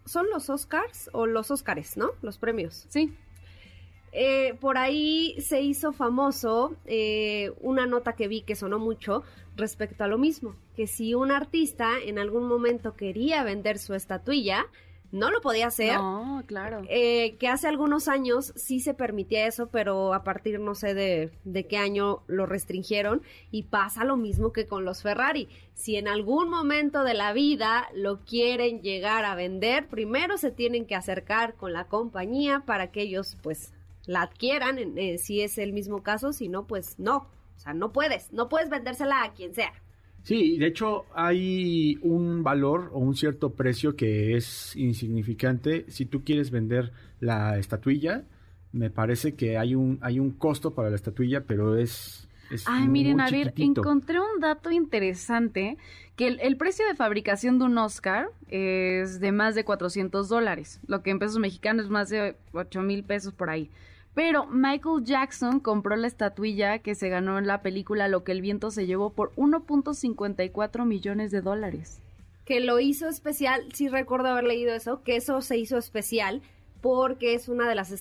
[0.03, 2.09] ¿Son los Oscars o los Oscars, no?
[2.23, 2.85] Los premios.
[2.89, 3.13] Sí.
[4.11, 9.23] Eh, por ahí se hizo famoso eh, una nota que vi que sonó mucho
[9.55, 14.65] respecto a lo mismo, que si un artista en algún momento quería vender su estatuilla,
[15.11, 15.95] no lo podía hacer.
[15.95, 16.83] No, claro.
[16.89, 21.31] Eh, que hace algunos años sí se permitía eso, pero a partir no sé de,
[21.43, 23.21] de, qué año lo restringieron.
[23.51, 25.49] Y pasa lo mismo que con los Ferrari.
[25.73, 30.85] Si en algún momento de la vida lo quieren llegar a vender, primero se tienen
[30.85, 33.73] que acercar con la compañía para que ellos pues
[34.05, 37.27] la adquieran, eh, si es el mismo caso, si no, pues no.
[37.55, 39.71] O sea, no puedes, no puedes vendérsela a quien sea.
[40.23, 45.85] Sí, de hecho hay un valor o un cierto precio que es insignificante.
[45.87, 48.23] Si tú quieres vender la estatuilla,
[48.71, 52.27] me parece que hay un, hay un costo para la estatuilla, pero es...
[52.51, 55.77] es Ay, miren, a ver, encontré un dato interesante,
[56.15, 60.79] que el, el, precio de fabricación de un Oscar es de más de 400 dólares,
[60.85, 63.69] lo que en pesos mexicanos es más de 8 mil pesos por ahí.
[64.13, 68.41] Pero Michael Jackson compró la estatuilla que se ganó en la película Lo que el
[68.41, 72.01] viento se llevó por 1.54 millones de dólares.
[72.45, 76.41] Que lo hizo especial, sí recuerdo haber leído eso, que eso se hizo especial
[76.81, 77.93] porque es una de las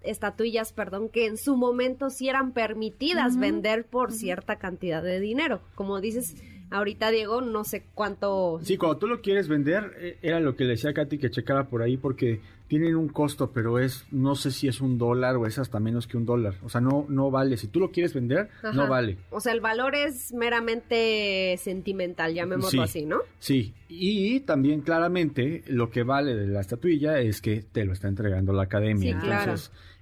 [0.00, 5.60] estatuillas, perdón, que en su momento sí eran permitidas vender por cierta cantidad de dinero.
[5.74, 6.36] Como dices,
[6.70, 8.60] ahorita Diego, no sé cuánto...
[8.62, 11.30] Sí, cuando tú lo quieres vender, eh, era lo que le decía a Katy que
[11.30, 15.36] checara por ahí, porque tienen un costo, pero es, no sé si es un dólar
[15.36, 16.54] o es hasta menos que un dólar.
[16.62, 17.56] O sea, no, no vale.
[17.56, 19.16] Si tú lo quieres vender, no vale.
[19.30, 22.78] O sea, el valor es meramente sentimental, llamémoslo Sí.
[22.80, 23.20] así, ¿no?
[23.38, 28.08] Sí, y también claramente lo que vale de la estatuilla es que te lo está
[28.08, 29.18] entregando la academia.
[29.18, 29.54] Sí, claro.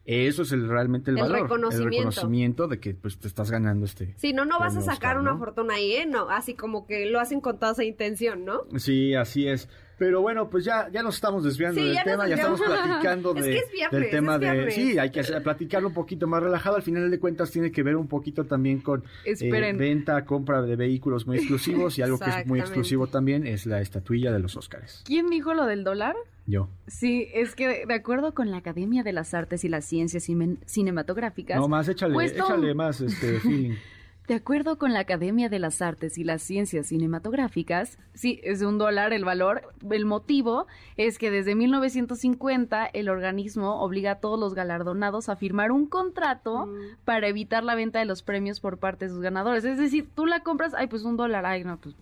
[0.07, 1.43] Eso es el, realmente el, El valor.
[1.43, 1.89] reconocimiento.
[1.89, 4.15] El reconocimiento de que pues te estás ganando este.
[4.19, 5.39] Sí, no, no vas a sacar Oscar, una ¿no?
[5.39, 6.07] fortuna ahí, ¿eh?
[6.07, 8.63] No, así como que lo hacen con toda esa intención, ¿no?
[8.79, 9.69] Sí, así es.
[9.99, 13.35] Pero bueno, pues ya, ya nos estamos desviando Sí, del ya tema, ya estamos platicando
[13.37, 14.71] Es de, que es viernes, del tema es de...
[14.71, 16.77] Sí, hay que platicarlo un poquito más relajado.
[16.77, 20.77] Al final de cuentas tiene que ver un poquito también con eh, venta, compra de
[20.77, 24.57] vehículos muy exclusivos y algo que es muy exclusivo también es la estatuilla de los
[24.57, 25.03] Óscares.
[25.07, 26.15] ¿Quién dijo lo del dólar?
[26.47, 26.69] Yo.
[26.87, 30.29] Sí, es que de acuerdo con la Academia de las Artes y las Ciencias
[30.67, 33.75] Cinematográficas, No, más échale, échale más este feeling.
[34.29, 38.67] de acuerdo con la Academia de las Artes y las Ciencias Cinematográficas, sí, es de
[38.67, 39.63] un dólar el valor.
[39.91, 45.71] El motivo es que desde 1950 el organismo obliga a todos los galardonados a firmar
[45.73, 46.97] un contrato Mm.
[47.05, 49.65] para evitar la venta de los premios por parte de sus ganadores.
[49.65, 51.95] Es decir, tú la compras, ay, pues un dólar, ay, no, pues...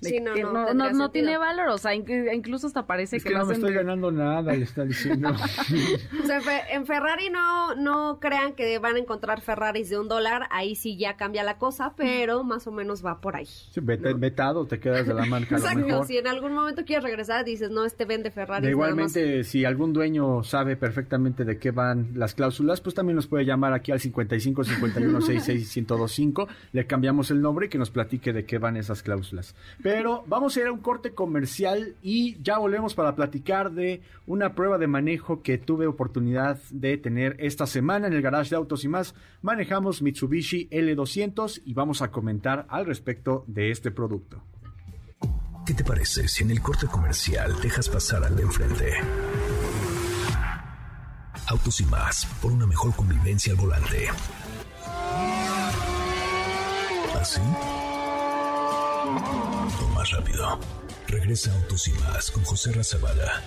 [0.00, 3.30] de Sí, no, que no, tiene valor, o sea, inc- incluso hasta parece Es que,
[3.30, 5.30] no me hacen estoy de- ganando nada, le está diciendo.
[6.22, 10.08] O sea, fe- en Ferrari no, no crean que van a encontrar Ferraris de un
[10.08, 13.46] dólar, ahí sí ya cambia la cosa, pero más o menos va por ahí.
[13.46, 17.44] Sí, vete- vetado, te quedas de la marca Exacto, si en algún momento quieres regresar,
[17.44, 18.68] dices, no, este vende Ferraris.
[18.68, 19.14] De nada más.
[19.16, 23.44] igualmente, si algún dueño sabe perfectamente de qué van las cláusulas, pues también nos puede
[23.44, 26.48] llamar aquí al 55 51 66 1025.
[26.72, 29.54] Le cambiamos el nombre y que nos platique de qué van esas cláusulas.
[29.86, 34.52] Pero vamos a ir a un corte comercial y ya volvemos para platicar de una
[34.52, 38.82] prueba de manejo que tuve oportunidad de tener esta semana en el garage de autos
[38.82, 39.14] y más.
[39.42, 44.42] Manejamos Mitsubishi L200 y vamos a comentar al respecto de este producto.
[45.64, 48.92] ¿Qué te parece si en el corte comercial dejas pasar al de enfrente?
[51.46, 54.08] Autos y más, por una mejor convivencia al volante.
[57.20, 57.40] ¿Así?
[59.66, 60.60] O más rápido.
[61.08, 63.42] Regresa Autos y más con José Razabala.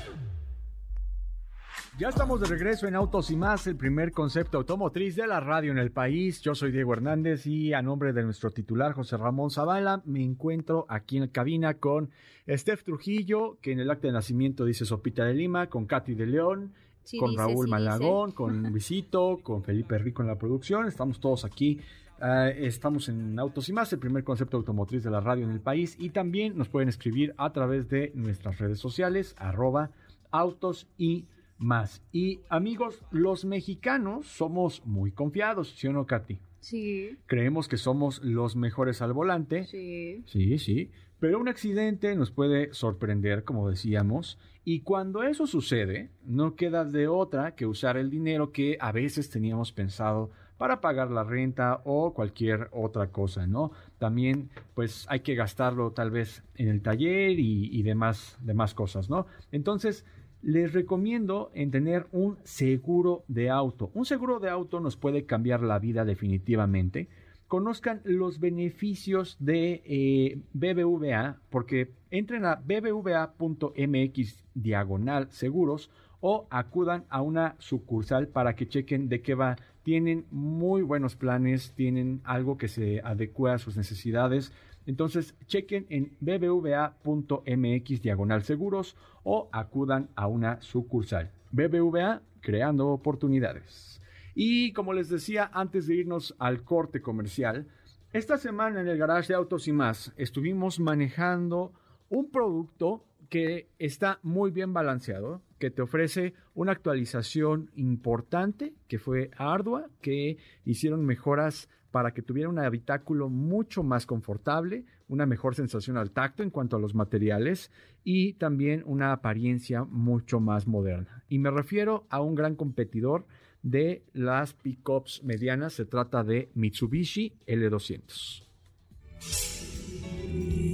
[1.98, 5.72] Ya estamos de regreso en Autos y más, el primer concepto automotriz de la radio
[5.72, 6.42] en el país.
[6.42, 10.86] Yo soy Diego Hernández y a nombre de nuestro titular José Ramón Zavala me encuentro
[10.90, 12.10] aquí en la cabina con
[12.50, 16.26] Steph Trujillo, que en el acta de nacimiento dice Sopita de Lima, con Katy de
[16.26, 20.86] León, Sí con dice, Raúl sí Malagón, con Luisito, con Felipe Rico en la producción.
[20.86, 21.80] Estamos todos aquí.
[22.22, 25.62] Ah, estamos en Autos y más, el primer concepto automotriz de la radio en el
[25.62, 25.96] país.
[26.00, 29.92] Y también nos pueden escribir a través de nuestras redes sociales, arroba
[30.32, 31.26] autos y
[31.58, 32.02] más.
[32.12, 36.40] Y amigos, los mexicanos somos muy confiados, ¿sí o no, Katy?
[36.60, 39.66] Sí, Creemos que somos los mejores al volante.
[39.66, 40.24] sí.
[40.28, 40.92] Sí, sí.
[41.20, 47.10] Pero un accidente nos puede sorprender, como decíamos, y cuando eso sucede, no queda de
[47.10, 52.14] otra que usar el dinero que a veces teníamos pensado para pagar la renta o
[52.14, 53.72] cualquier otra cosa, ¿no?
[53.98, 59.26] También, pues hay que gastarlo tal vez en el taller y, demás, demás cosas, ¿no?
[59.54, 60.06] Entonces,
[60.42, 63.90] les recomiendo en tener un seguro de auto.
[63.94, 67.08] Un seguro de auto nos puede cambiar la vida definitivamente
[67.48, 75.90] conozcan los beneficios de eh, BBVA, porque entren a bbva.mx diagonal seguros
[76.22, 79.58] o acudan a una sucursal para que chequen de qué va.
[79.90, 84.54] Tienen muy buenos planes, tienen algo que se adecua a sus necesidades.
[84.86, 91.32] Entonces, chequen en bbva.mx diagonal seguros o acudan a una sucursal.
[91.50, 94.00] BBVA, creando oportunidades.
[94.36, 97.66] Y como les decía antes de irnos al corte comercial,
[98.14, 101.74] esta semana en el garage de autos y más estuvimos manejando
[102.10, 109.30] un producto que está muy bien balanceado, que te ofrece una actualización importante, que fue
[109.38, 115.98] ardua, que hicieron mejoras para que tuviera un habitáculo mucho más confortable, una mejor sensación
[115.98, 117.72] al tacto en cuanto a los materiales
[118.04, 121.24] y también una apariencia mucho más moderna.
[121.30, 123.26] Y me refiero a un gran competidor
[123.64, 128.46] de las pickups medianas, se trata de Mitsubishi L200.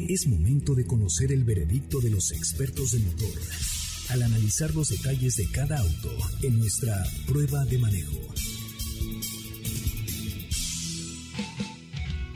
[0.07, 3.74] Es momento de conocer el veredicto de los expertos de motor
[4.09, 6.09] al analizar los detalles de cada auto
[6.41, 8.19] en nuestra prueba de manejo.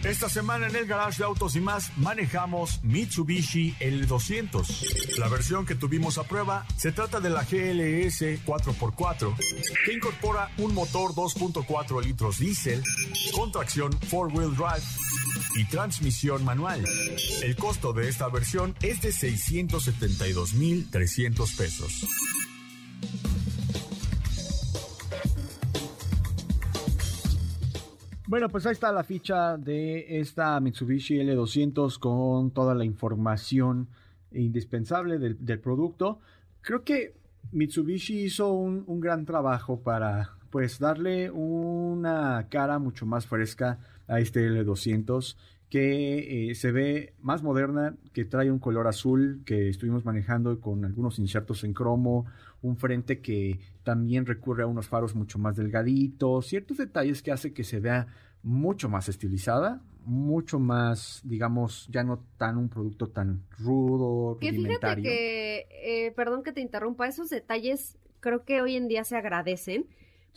[0.03, 5.17] Esta semana en el garage de autos y más manejamos Mitsubishi L200.
[5.19, 9.35] La versión que tuvimos a prueba se trata de la GLS 4x4
[9.85, 12.81] que incorpora un motor 2.4 litros diésel
[13.35, 15.18] con tracción 4-wheel drive
[15.55, 16.83] y transmisión manual.
[17.43, 22.05] El costo de esta versión es de 672.300 pesos.
[28.29, 33.87] Bueno, pues ahí está la ficha de esta Mitsubishi L200 con toda la información
[34.31, 36.19] indispensable del, producto.
[36.61, 37.15] Creo que
[37.51, 43.79] Mitsubishi hizo un, un, gran trabajo para pues darle una cara mucho más fresca
[44.09, 45.37] a este L200
[45.69, 50.83] que eh, se ve más moderna, que trae un color azul que estuvimos manejando con
[50.83, 52.25] algunos insertos en cromo,
[52.61, 57.53] un frente que también recurre a unos faros mucho más delgaditos, ciertos detalles que hace
[57.53, 58.07] que se vea
[58.41, 65.01] mucho más estilizada, mucho más, digamos, ya no tan un producto tan rudo, que fíjate
[65.03, 69.85] que, eh, perdón que te interrumpa, esos detalles creo que hoy en día se agradecen.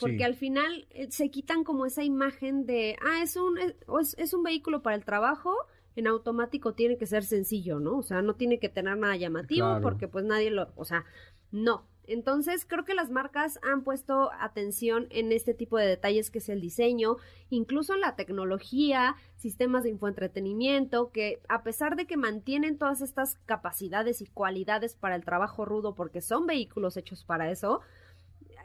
[0.06, 3.74] Porque al final eh, se quitan como esa imagen de, ah, es un, es,
[4.18, 5.54] es un vehículo para el trabajo,
[5.96, 7.98] en automático tiene que ser sencillo, ¿no?
[7.98, 11.04] O sea, no tiene que tener nada llamativo porque pues nadie lo, o sea,
[11.50, 11.86] no.
[12.04, 16.48] Entonces, creo que las marcas han puesto atención en este tipo de detalles que es
[16.48, 17.16] el diseño,
[17.48, 23.36] incluso en la tecnología, sistemas de infoentretenimiento, que a pesar de que mantienen todas estas
[23.46, 27.80] capacidades y cualidades para el trabajo rudo, porque son vehículos hechos para eso,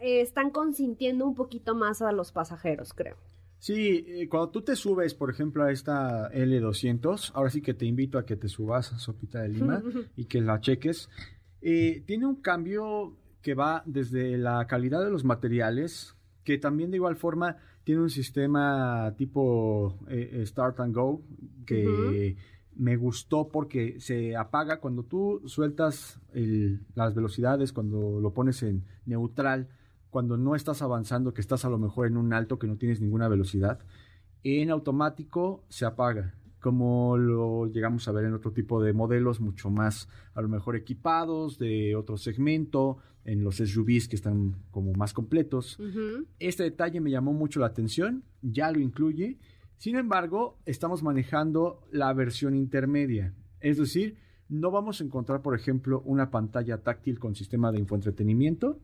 [0.02, 3.18] eh, están consintiendo un poquito más a los pasajeros, creo.
[3.60, 7.86] Sí, eh, cuando tú te subes, por ejemplo, a esta L200, ahora sí que te
[7.86, 9.82] invito a que te subas a Sopita de Lima
[10.16, 11.10] y que la cheques.
[11.62, 16.98] Eh, tiene un cambio que va desde la calidad de los materiales, que también de
[16.98, 21.22] igual forma tiene un sistema tipo eh, Start and Go,
[21.66, 22.36] que
[22.76, 26.20] me gustó porque se apaga cuando tú sueltas
[26.93, 29.70] las velocidades, cuando lo pones en neutral,
[30.10, 33.01] cuando no estás avanzando, que estás a lo mejor en un alto que no tienes
[33.01, 33.80] ninguna velocidad,
[34.43, 39.70] en automático se apaga como lo llegamos a ver en otro tipo de modelos mucho
[39.70, 42.97] más a lo mejor equipados de otro segmento,
[43.28, 45.78] en los SUVs que están como más completos.
[46.39, 49.38] Este detalle me llamó mucho la atención, ya lo incluye.
[49.76, 54.18] Sin embargo, estamos manejando la versión intermedia, es decir,
[54.49, 58.80] no vamos a encontrar, por ejemplo, una pantalla táctil con sistema de infoentretenimiento,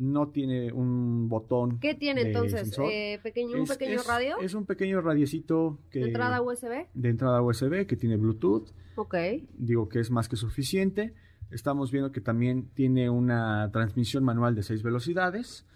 [0.00, 1.78] no tiene un botón.
[1.78, 2.74] ¿Qué tiene entonces?
[2.82, 4.38] Eh, pequeño, ¿Un pequeño radio?
[4.40, 6.00] Es un pequeño radiecito que...
[6.00, 6.86] ¿De entrada USB?
[6.94, 8.70] De entrada USB que tiene Bluetooth.
[8.96, 9.14] Ok.
[9.58, 11.12] Digo que es más que suficiente.
[11.50, 15.66] Estamos viendo que también tiene una transmisión manual de seis velocidades.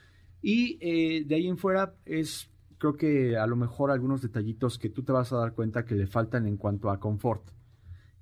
[0.40, 4.88] Y eh, de ahí en fuera es, creo que a lo mejor algunos detallitos que
[4.88, 7.50] tú te vas a dar cuenta que le faltan en cuanto a confort.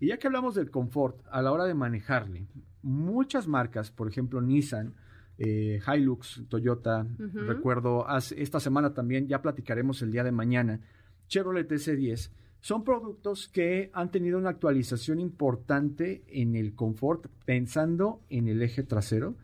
[0.01, 2.49] Y ya que hablamos del confort, a la hora de manejarle,
[2.83, 4.97] muchas marcas, por ejemplo Nissan,
[5.45, 10.81] eh, Hilux, Toyota, recuerdo, esta semana también, ya platicaremos el día de mañana,
[11.27, 12.31] Chevrolet S10,
[12.61, 18.85] son productos que han tenido una actualización importante en el confort pensando en el eje
[18.85, 19.35] trasero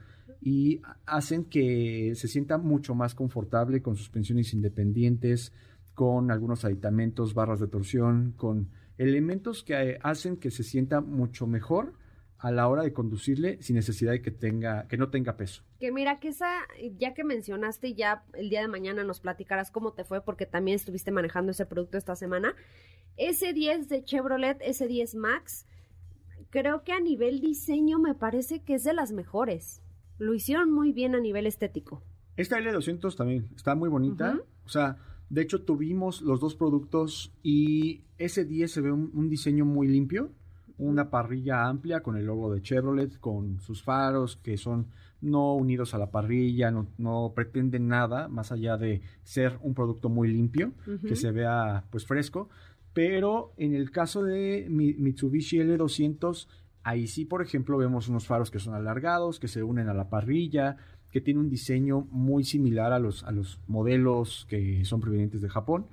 [0.41, 5.53] y hacen que se sienta mucho más confortable con suspensiones independientes,
[5.95, 8.69] con algunos aditamentos, barras de torsión, con
[8.99, 11.95] elementos que hacen que se sienta mucho mejor
[12.39, 15.65] a la hora de conducirle sin necesidad de que tenga que no tenga peso.
[15.79, 16.51] Que mira que esa
[16.97, 20.75] ya que mencionaste ya el día de mañana nos platicarás cómo te fue porque también
[20.75, 22.55] estuviste manejando ese producto esta semana.
[23.17, 25.67] Ese 10 de Chevrolet, ese 10 Max,
[26.51, 29.83] creo que a nivel diseño me parece que es de las mejores.
[30.19, 32.03] Lo hicieron muy bien a nivel estético.
[32.37, 34.41] Esta L200 también está muy bonita.
[34.65, 34.99] O sea,
[35.31, 40.33] de hecho tuvimos los dos productos y ese 10 se ve un diseño muy limpio
[40.79, 44.87] una parrilla amplia con el logo de Chevrolet, con sus faros que son
[45.21, 50.29] no unidos a la parrilla, no, pretenden nada más allá de ser un producto muy
[50.29, 50.73] limpio,
[51.07, 52.49] que se vea pues fresco.
[52.93, 56.49] Pero en el caso de Mitsubishi L200,
[56.83, 60.09] ahí sí, por ejemplo, vemos unos faros que son alargados, que se unen a la
[60.09, 60.77] parrilla,
[61.11, 65.49] que tiene un diseño muy similar a los, a los modelos que son provenientes de
[65.49, 65.87] Japón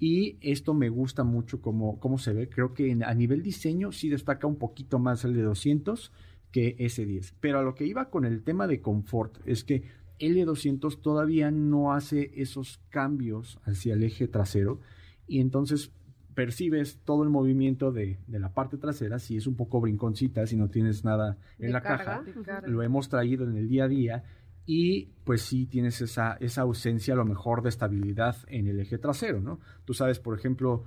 [0.00, 2.48] y esto me gusta mucho como, cómo se ve.
[2.48, 6.12] Creo que a nivel diseño sí destaca un poquito más el de 200
[6.52, 7.34] que S10.
[7.40, 9.82] Pero a lo que iba con el tema de confort es que
[10.18, 14.80] el de 200 todavía no hace esos cambios hacia el eje trasero
[15.26, 15.92] y entonces
[16.34, 20.68] percibes todo el movimiento de, la parte trasera, si es un poco brinconcita, si no
[20.68, 22.22] tienes nada en la caja,
[22.64, 24.24] lo hemos traído en el día a día
[24.64, 28.98] y pues sí tienes esa, esa ausencia a lo mejor de estabilidad en el eje
[28.98, 29.58] trasero, ¿no?
[29.84, 30.84] Tú sabes, por ejemplo,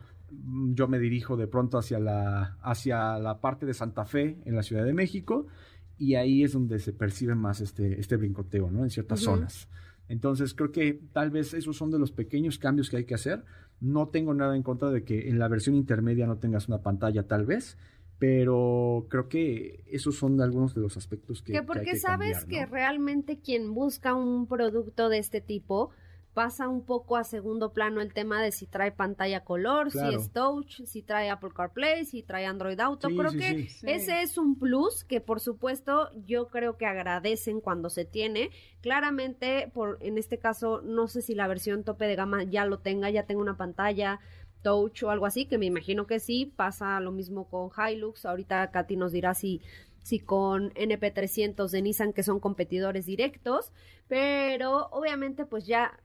[0.73, 4.63] yo me dirijo de pronto hacia la, hacia la parte de Santa Fe en la
[4.63, 5.47] Ciudad de México
[5.97, 8.83] y ahí es donde se percibe más este, este brincoteo, ¿no?
[8.83, 9.69] En ciertas zonas.
[10.07, 13.43] Entonces creo que tal vez esos son de los pequeños cambios que hay que hacer.
[13.79, 17.27] No tengo nada en contra de que en la versión intermedia no tengas una pantalla
[17.27, 17.77] tal vez,
[18.19, 21.53] pero creo que esos son algunos de los aspectos que...
[21.53, 25.91] Que porque sabes que realmente quien busca un producto de este tipo
[26.33, 30.31] pasa un poco a segundo plano el tema de si trae pantalla color, si es
[30.31, 33.09] touch, si trae Apple CarPlay, si trae Android Auto.
[33.09, 38.05] creo que ese es un plus que por supuesto yo creo que agradecen cuando se
[38.05, 38.49] tiene.
[38.81, 42.79] Claramente, por en este caso, no sé si la versión tope de gama ya lo
[42.79, 44.19] tenga, ya tenga una pantalla
[44.61, 48.25] touch o algo así, que me imagino que sí, pasa lo mismo con Hilux.
[48.25, 49.61] Ahorita Katy nos dirá si
[50.03, 53.71] si con NP300 de Nissan que son competidores directos,
[54.07, 55.99] pero obviamente pues ya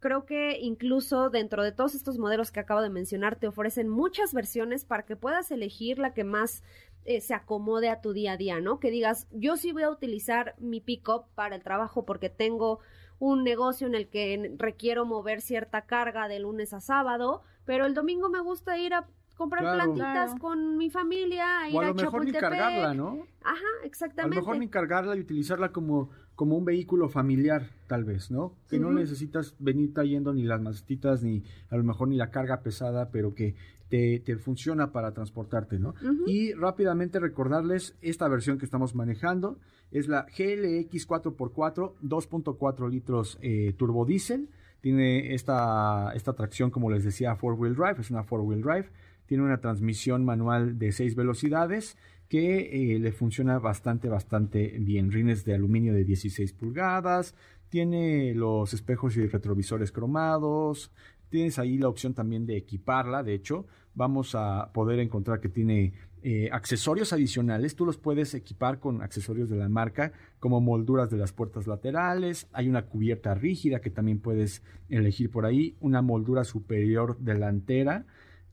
[0.00, 4.34] creo que incluso dentro de todos estos modelos que acabo de mencionar te ofrecen muchas
[4.34, 6.64] versiones para que puedas elegir la que más
[7.04, 8.80] eh, se acomode a tu día a día, ¿no?
[8.80, 12.80] Que digas, yo sí voy a utilizar mi pickup para el trabajo porque tengo
[13.18, 17.94] un negocio en el que requiero mover cierta carga de lunes a sábado, pero el
[17.94, 22.24] domingo me gusta ir a comprar plantitas con mi familia, ir o a, lo mejor
[22.24, 23.26] ni cargarla, ¿no?
[23.42, 24.36] Ajá, exactamente.
[24.36, 26.10] A lo mejor ni cargarla y utilizarla como,
[26.40, 28.54] como un vehículo familiar, tal vez, ¿no?
[28.70, 32.62] Que no necesitas venir trayendo ni las mastitas, ni a lo mejor ni la carga
[32.62, 33.56] pesada, pero que
[33.90, 35.92] te, te funciona para transportarte, ¿no?
[36.26, 39.58] Y rápidamente recordarles esta versión que estamos manejando.
[39.90, 44.48] Es la GLX 4x4, 2.4 litros eh, turbodiesel.
[44.80, 48.88] Tiene esta, esta tracción, como les decía, four-wheel drive, es una four-wheel drive
[49.26, 51.96] tiene una transmisión manual de 6 velocidades
[52.30, 55.10] que eh, le funciona bastante, bastante bien.
[55.10, 57.34] Rines de aluminio de 16 pulgadas,
[57.68, 60.92] tiene los espejos y retrovisores cromados,
[61.28, 65.92] tienes ahí la opción también de equiparla, de hecho, vamos a poder encontrar que tiene
[66.22, 71.16] eh, accesorios adicionales, tú los puedes equipar con accesorios de la marca, como molduras de
[71.16, 76.44] las puertas laterales, hay una cubierta rígida que también puedes elegir por ahí, una moldura
[76.44, 78.06] superior delantera,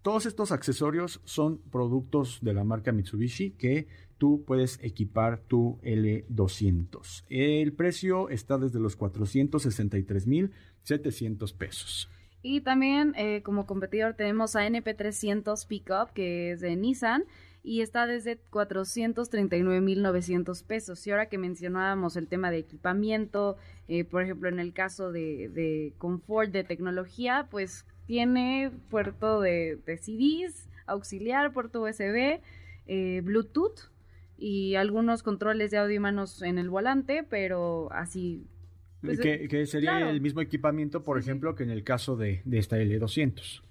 [0.08, 3.88] todos estos accesorios son productos de la marca Mitsubishi que
[4.18, 7.26] tú puedes equipar tu L200.
[7.28, 12.10] El precio está desde los 463,700 pesos.
[12.42, 17.26] Y también eh, como competidor tenemos a NP300 Pickup que es de Nissan
[17.62, 21.06] y está desde 439.900 pesos.
[21.06, 23.58] Y ahora que mencionábamos el tema de equipamiento,
[23.90, 29.80] eh, por ejemplo en el caso de, de confort, de tecnología, pues tiene puerto de,
[29.86, 32.40] CDs, auxiliar, puerto USB,
[32.88, 33.92] eh, Bluetooth
[34.38, 38.48] y algunos controles de audio y manos en el volante, pero así...
[39.02, 42.78] Pues, que, sería el mismo equipamiento, por ejemplo, que en el caso de, de esta
[42.78, 43.62] L200.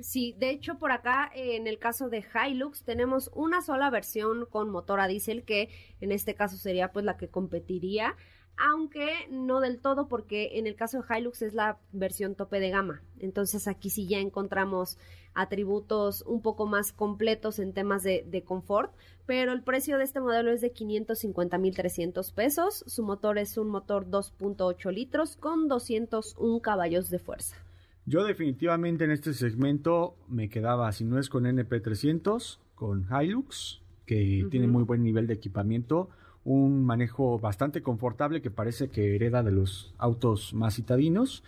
[0.00, 4.68] Sí, de hecho por acá en el caso de Hilux tenemos una sola versión con
[4.68, 5.70] motor a diésel que
[6.02, 8.14] en este caso sería pues la que competiría
[8.56, 12.70] aunque no del todo porque en el caso de Hilux es la versión tope de
[12.70, 13.02] gama.
[13.18, 14.98] Entonces aquí sí ya encontramos
[15.34, 18.92] atributos un poco más completos en temas de, confort,
[19.26, 22.84] pero el precio de este modelo es de 550.300 pesos.
[22.86, 27.56] Su motor es un motor 2.8 litros con 201 caballos de fuerza.
[28.06, 34.46] Yo definitivamente en este segmento me quedaba, si no es con NP300, con Hilux, que
[34.50, 36.08] tiene muy buen nivel de equipamiento
[36.46, 41.42] un manejo bastante confortable que parece que hereda de los autos más citadinos.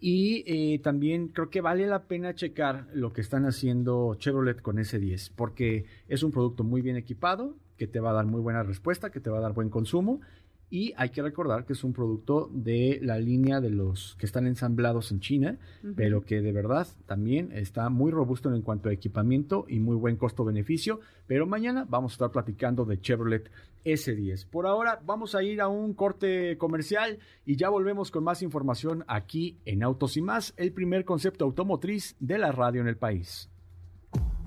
[0.00, 4.78] Y eh, también creo que vale la pena checar lo que están haciendo Chevrolet con
[4.78, 8.64] S10, porque es un producto muy bien equipado, que te va a dar muy buena
[8.64, 10.20] respuesta, que te va a dar buen consumo
[10.72, 14.46] y hay que recordar que es un producto de la línea de los que están
[14.46, 15.58] ensamblados en China,
[15.96, 20.16] pero que de verdad también está muy robusto en cuanto a equipamiento y muy buen
[20.16, 21.00] costo-beneficio.
[21.26, 23.50] Pero mañana vamos a estar platicando de Chevrolet
[23.84, 24.46] S10.
[24.48, 29.04] Por ahora vamos a ir a un corte comercial y ya volvemos con más información
[29.08, 33.50] aquí en Autos y más, el primer concepto automotriz de la radio en el país.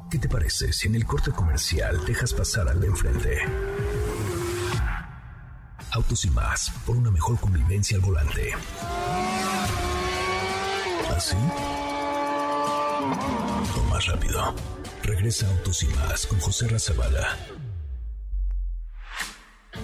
[0.09, 3.38] ¿Qué te parece si en el corte comercial dejas pasar al de enfrente?
[5.95, 8.51] Autos y más, por una mejor convivencia al volante.
[11.15, 11.37] ¿Así?
[13.77, 14.53] O más rápido.
[15.03, 17.37] Regresa Autos y más con José Razabala.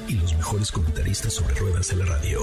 [0.09, 2.41] Y los mejores comentaristas sobre ruedas de la radio.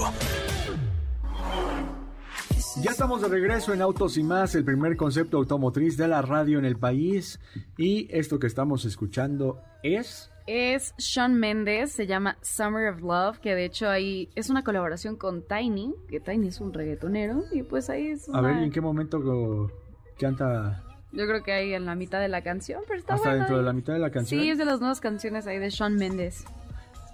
[2.81, 6.57] Ya estamos de regreso en Autos y más, el primer concepto automotriz de la radio
[6.57, 7.39] en el país.
[7.77, 13.53] Y esto que estamos escuchando es es Sean Mendes, se llama Summer of Love, que
[13.53, 17.89] de hecho ahí es una colaboración con Tiny, que Tiny es un reggaetonero, y pues
[17.89, 19.71] ahí es A ver, ¿en qué momento
[20.19, 20.83] canta...?
[21.11, 23.63] Yo creo que ahí en la mitad de la canción, pero está ¿Hasta dentro de
[23.63, 24.41] la mitad de la canción?
[24.41, 26.45] Sí, es de las nuevas canciones ahí de Sean Mendes.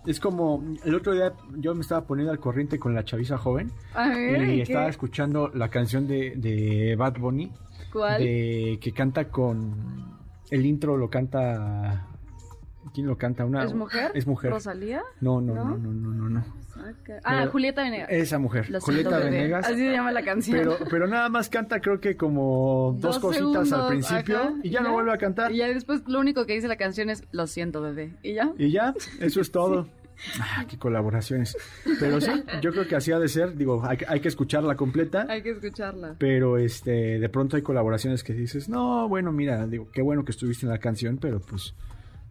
[0.05, 3.71] Es como, el otro día yo me estaba poniendo al corriente con la chaviza joven
[4.47, 7.51] y estaba escuchando la canción de, de Bad Bunny.
[7.91, 8.21] ¿Cuál?
[8.21, 10.15] De, que canta con...
[10.51, 12.07] El intro lo canta
[12.93, 13.45] ¿Quién lo canta?
[13.45, 14.11] Una, ¿Es mujer?
[14.13, 14.51] Es mujer.
[14.51, 15.01] ¿Rosalía?
[15.21, 15.77] No, no, ¿No?
[15.77, 16.45] no, no, no, no.
[17.23, 18.07] Ah, Pero- Julieta Venegas.
[18.11, 19.31] Esa mujer, Julieta bebé.
[19.31, 19.65] Venegas.
[19.65, 20.57] Así se llama la canción.
[20.57, 24.81] Pero, pero nada más canta creo que como dos, Dos cositas al principio y ya
[24.81, 25.51] no vuelve a cantar.
[25.51, 28.13] Y ya después lo único que dice la canción es Lo siento, bebé.
[28.23, 28.51] ¿Y ya?
[28.57, 29.87] Y ya, eso es todo.
[30.39, 31.57] Ah, qué colaboraciones.
[31.99, 32.31] Pero sí,
[32.61, 33.53] yo creo que así ha de ser.
[33.57, 35.25] Digo, hay, hay que escucharla completa.
[35.27, 36.15] Hay que escucharla.
[36.17, 40.31] Pero este, de pronto hay colaboraciones que dices, no, bueno, mira, digo, qué bueno que
[40.31, 41.75] estuviste en la canción, pero pues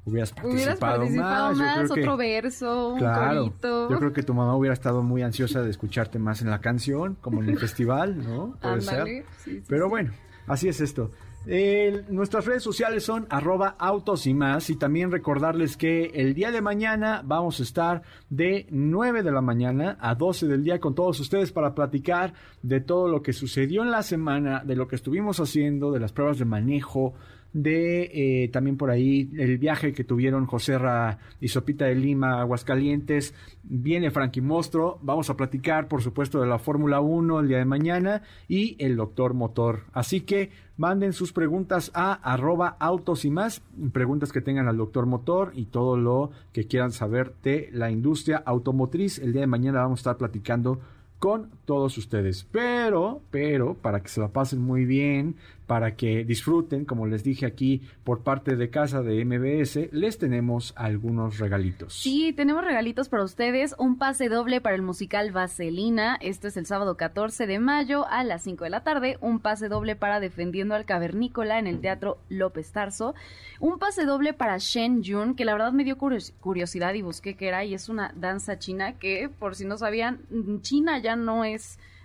[0.06, 1.58] hubieras participado, Hubieras participado más.
[1.58, 3.90] Más, que- otro verso, un corito.
[3.90, 7.16] yo creo que tu mamá hubiera estado muy ansiosa de escucharte más en la canción,
[7.20, 8.56] como en el festival, ¿no?
[8.60, 9.06] Puede ser.
[9.06, 10.12] Sí, sí, Pero bueno,
[10.46, 11.10] así es esto.
[11.46, 16.50] El- nuestras redes sociales son arroba autos y más y también recordarles que el día
[16.50, 18.00] de mañana vamos a estar
[18.30, 22.32] de 9 de la mañana a 12 del día con todos ustedes para platicar
[22.62, 26.12] de todo lo que sucedió en la semana, de lo que estuvimos haciendo, de las
[26.12, 27.12] pruebas de manejo,
[27.54, 32.40] de eh, también por ahí el viaje que tuvieron José Ra y Sopita de Lima,
[32.40, 33.32] Aguascalientes.
[33.62, 34.98] Viene Frankie Mostro.
[35.02, 38.96] Vamos a platicar, por supuesto, de la Fórmula 1 el día de mañana y el
[38.96, 39.84] Doctor Motor.
[39.92, 45.06] Así que manden sus preguntas a arroba autos y más, preguntas que tengan al Doctor
[45.06, 49.20] Motor y todo lo que quieran saber de la industria automotriz.
[49.20, 50.80] El día de mañana vamos a estar platicando
[51.20, 52.46] con todos ustedes.
[52.50, 55.36] Pero, pero, para que se la pasen muy bien,
[55.66, 60.74] para que disfruten, como les dije aquí por parte de casa de MBS, les tenemos
[60.76, 61.94] algunos regalitos.
[61.94, 63.74] Sí, tenemos regalitos para ustedes.
[63.78, 66.16] Un pase doble para el musical Vaselina.
[66.20, 69.16] Esto es el sábado 14 de mayo a las 5 de la tarde.
[69.22, 73.14] Un pase doble para Defendiendo al Cavernícola en el Teatro López Tarso.
[73.58, 77.36] Un pase doble para Shen Yun, que la verdad me dio curios- curiosidad y busqué
[77.36, 77.64] qué era.
[77.64, 80.20] Y es una danza china que, por si no sabían,
[80.60, 81.53] China ya no es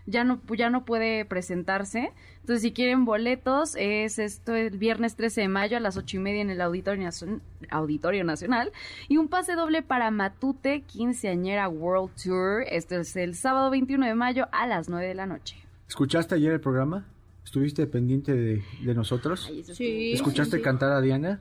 [0.05, 2.11] ya no, ya no puede presentarse.
[2.41, 6.19] Entonces, si quieren boletos, es esto el viernes 13 de mayo a las ocho y
[6.19, 8.71] media en el Auditorio, Nacion- Auditorio Nacional.
[9.07, 12.63] Y un pase doble para Matute, quinceañera World Tour.
[12.69, 15.57] Esto es el sábado 21 de mayo a las 9 de la noche.
[15.87, 17.05] ¿Escuchaste ayer el programa?
[17.45, 19.49] ¿Estuviste pendiente de, de nosotros?
[19.73, 20.63] Sí, ¿Escuchaste sí, sí.
[20.63, 21.39] cantar a Diana?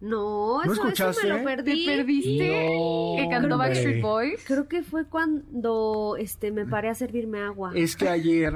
[0.00, 1.86] No, ¿No eso, eso me lo ¿Te perdí.
[1.86, 2.66] perdiste?
[2.66, 3.58] No, que cantó.
[3.58, 4.44] Backstreet Boys.
[4.46, 7.72] Creo que fue cuando este me paré a servirme agua.
[7.74, 8.54] Es que ayer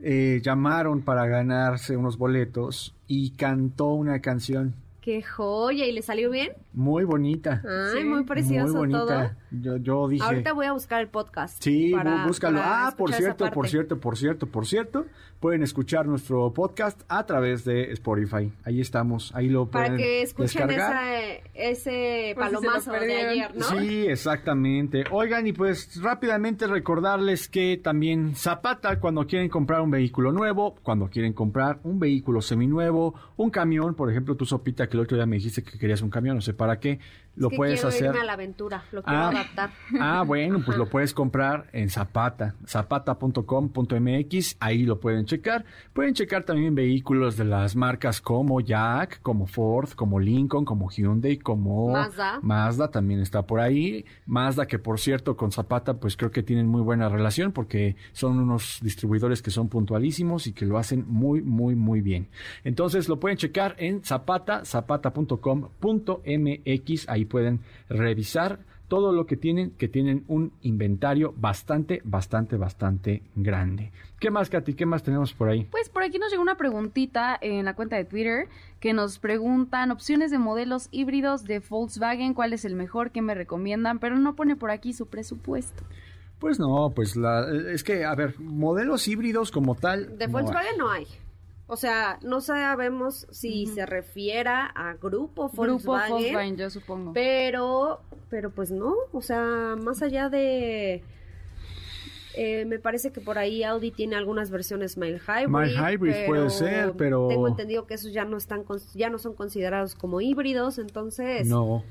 [0.00, 6.30] eh, llamaron para ganarse unos boletos y cantó una canción Qué joya, ¿y le salió
[6.30, 6.50] bien?
[6.72, 7.62] muy bonita.
[7.64, 9.06] Ay, Sí, muy precioso muy todo.
[9.06, 9.36] bonita.
[9.50, 10.22] Yo, yo dije...
[10.24, 11.60] Ahorita voy a buscar el podcast.
[11.62, 12.58] Sí, para- bú- búscalo.
[12.58, 15.06] para ah, por cierto, por cierto, por cierto, por cierto.
[15.40, 18.52] Pueden escuchar nuestro podcast a través de Spotify.
[18.62, 21.02] Ahí estamos, ahí lo pueden Para que escuchen descargar.
[21.14, 23.64] esa, ese si palomazo de ayer, ¿no?
[23.64, 25.04] Sí, exactamente.
[25.10, 31.08] Oigan, y pues rápidamente recordarles que también Zapata, cuando quieren comprar un vehículo nuevo, cuando
[31.08, 35.26] quieren comprar un vehículo seminuevo, un camión, por ejemplo, tu sopita que el otro día
[35.26, 36.98] me dijiste que querías un camión, no sé para qué,
[37.36, 38.04] lo Es que puedes quiero hacer.
[38.06, 39.70] irme a la aventura, lo quiero Ah, adaptar.
[40.00, 45.64] ah, bueno, pues lo puedes comprar en Zapata, zapata.com.mx, ahí lo pueden checar.
[45.92, 51.38] Pueden checar también vehículos de las marcas como Jack, como Ford, como Lincoln, como Hyundai,
[51.38, 52.38] como Mazda.
[52.42, 54.04] Mazda también está por ahí.
[54.26, 58.38] Mazda que por cierto con Zapata pues creo que tienen muy buena relación porque son
[58.38, 62.28] unos distribuidores que son puntualísimos y que lo hacen muy muy muy bien.
[62.64, 68.60] Entonces lo pueden checar en zapata, zapata.com.mx, ahí pueden revisar
[68.90, 73.92] todo lo que tienen, que tienen un inventario bastante, bastante, bastante grande.
[74.18, 74.74] ¿Qué más, Katy?
[74.74, 75.64] ¿Qué más tenemos por ahí?
[75.70, 78.48] Pues por aquí nos llegó una preguntita en la cuenta de Twitter
[78.80, 83.36] que nos preguntan opciones de modelos híbridos de Volkswagen, cuál es el mejor, qué me
[83.36, 85.84] recomiendan, pero no pone por aquí su presupuesto.
[86.40, 90.18] Pues no, pues la, es que, a ver, modelos híbridos como tal.
[90.18, 90.42] De no hay.
[90.42, 91.06] Volkswagen no hay.
[91.72, 97.12] O sea, no sabemos si se refiera a grupo Volkswagen, Grupo Volkswagen, yo supongo.
[97.12, 101.04] pero, pero pues no, o sea, más allá de,
[102.34, 105.48] eh, me parece que por ahí Audi tiene algunas versiones mild hybrid.
[105.48, 108.64] Mild hybrid puede ser, pero- tengo entendido que esos ya no están,
[108.94, 111.46] ya no son considerados como híbridos, entonces.
[111.46, 111.84] No.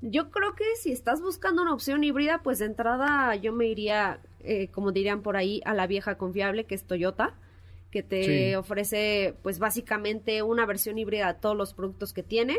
[0.00, 4.20] Yo creo que si estás buscando una opción híbrida, pues de entrada yo me iría,
[4.40, 7.34] eh, como dirían por ahí, a la vieja confiable que es Toyota,
[7.90, 8.54] que te Sí.
[8.54, 12.56] ofrece pues básicamente una versión híbrida de todos los productos que tiene.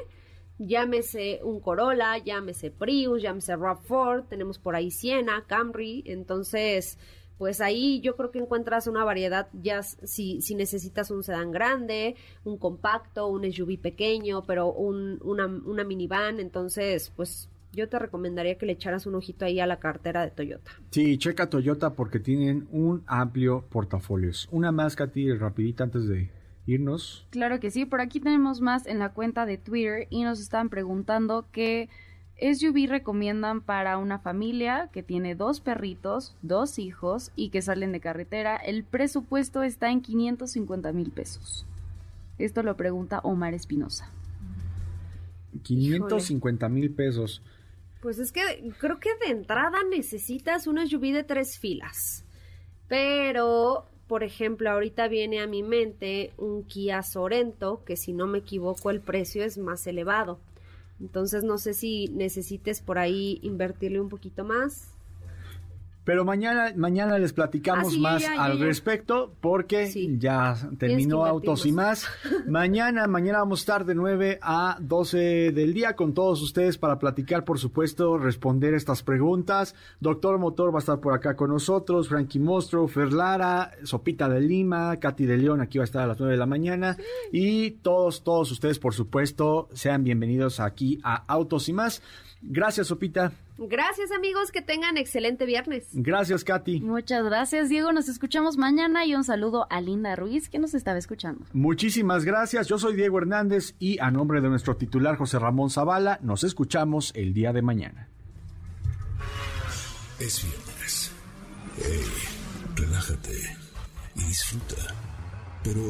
[0.57, 6.97] Llámese un Corolla, llámese Prius, llámese RAV4, tenemos por ahí Siena, Camry, entonces
[7.37, 12.15] pues ahí yo creo que encuentras una variedad ya si, si necesitas un sedán grande,
[12.43, 18.57] un compacto, un SUV pequeño, pero un, una, una minivan, entonces pues yo te recomendaría
[18.57, 20.71] que le echaras un ojito ahí a la cartera de Toyota.
[20.91, 24.31] Sí, checa Toyota porque tienen un amplio portafolio.
[24.51, 26.29] Una más, Katy, rapidita antes de
[26.65, 27.25] irnos.
[27.29, 30.69] Claro que sí, por aquí tenemos más en la cuenta de Twitter y nos están
[30.69, 31.89] preguntando qué
[32.41, 37.99] SUV recomiendan para una familia que tiene dos perritos, dos hijos y que salen de
[37.99, 38.55] carretera.
[38.55, 41.65] El presupuesto está en 550 mil pesos.
[42.37, 44.09] Esto lo pregunta Omar Espinosa.
[45.63, 47.41] 550 mil pesos.
[48.01, 52.23] Pues es que creo que de entrada necesitas una SUV de tres filas.
[52.87, 58.39] Pero, por ejemplo, ahorita viene a mi mente un Kia Sorento, que si no me
[58.39, 60.39] equivoco el precio es más elevado.
[60.99, 64.89] Entonces no sé si necesites por ahí invertirle un poquito más.
[66.09, 68.65] Pero mañana, mañana les platicamos Ah, más sí, ya, ya, al ya.
[68.65, 70.15] respecto porque Sí.
[70.17, 72.07] ya terminó Autos y más.
[72.47, 76.97] Mañana, mañana vamos a estar de 9 a 12 del día con todos ustedes para
[76.97, 79.75] platicar, por supuesto, responder estas preguntas.
[79.99, 84.41] Doctor Motor va a estar por acá con nosotros, Frankie Mostro, Fer Lara, Sopita de
[84.41, 86.97] Lima, Katy de León, aquí va a estar a las 9 de la mañana.
[87.31, 92.01] Y todos, todos ustedes, por supuesto, sean bienvenidos aquí a Autos y más.
[92.41, 93.31] Gracias, Sopita.
[93.67, 95.87] Gracias amigos, que tengan excelente viernes.
[95.93, 96.81] Gracias, Katy.
[96.81, 97.91] Muchas gracias, Diego.
[97.91, 101.45] Nos escuchamos mañana y un saludo a Linda Ruiz que nos estaba escuchando.
[101.53, 102.67] Muchísimas gracias.
[102.67, 107.11] Yo soy Diego Hernández y a nombre de nuestro titular José Ramón Zavala, nos escuchamos
[107.15, 108.09] el día de mañana.
[110.19, 111.11] Es viernes.
[111.77, 112.03] Hey,
[112.75, 113.37] relájate
[114.15, 114.93] y disfruta.
[115.63, 115.81] Pero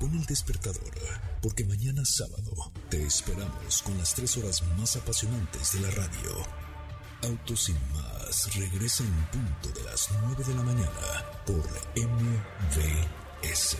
[0.00, 0.92] pon el despertador,
[1.42, 6.67] porque mañana sábado te esperamos con las tres horas más apasionantes de la radio.
[7.24, 11.64] Autos sin más regresa en punto de las 9 de la mañana por
[11.96, 13.76] MVS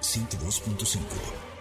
[0.00, 1.51] 102.5.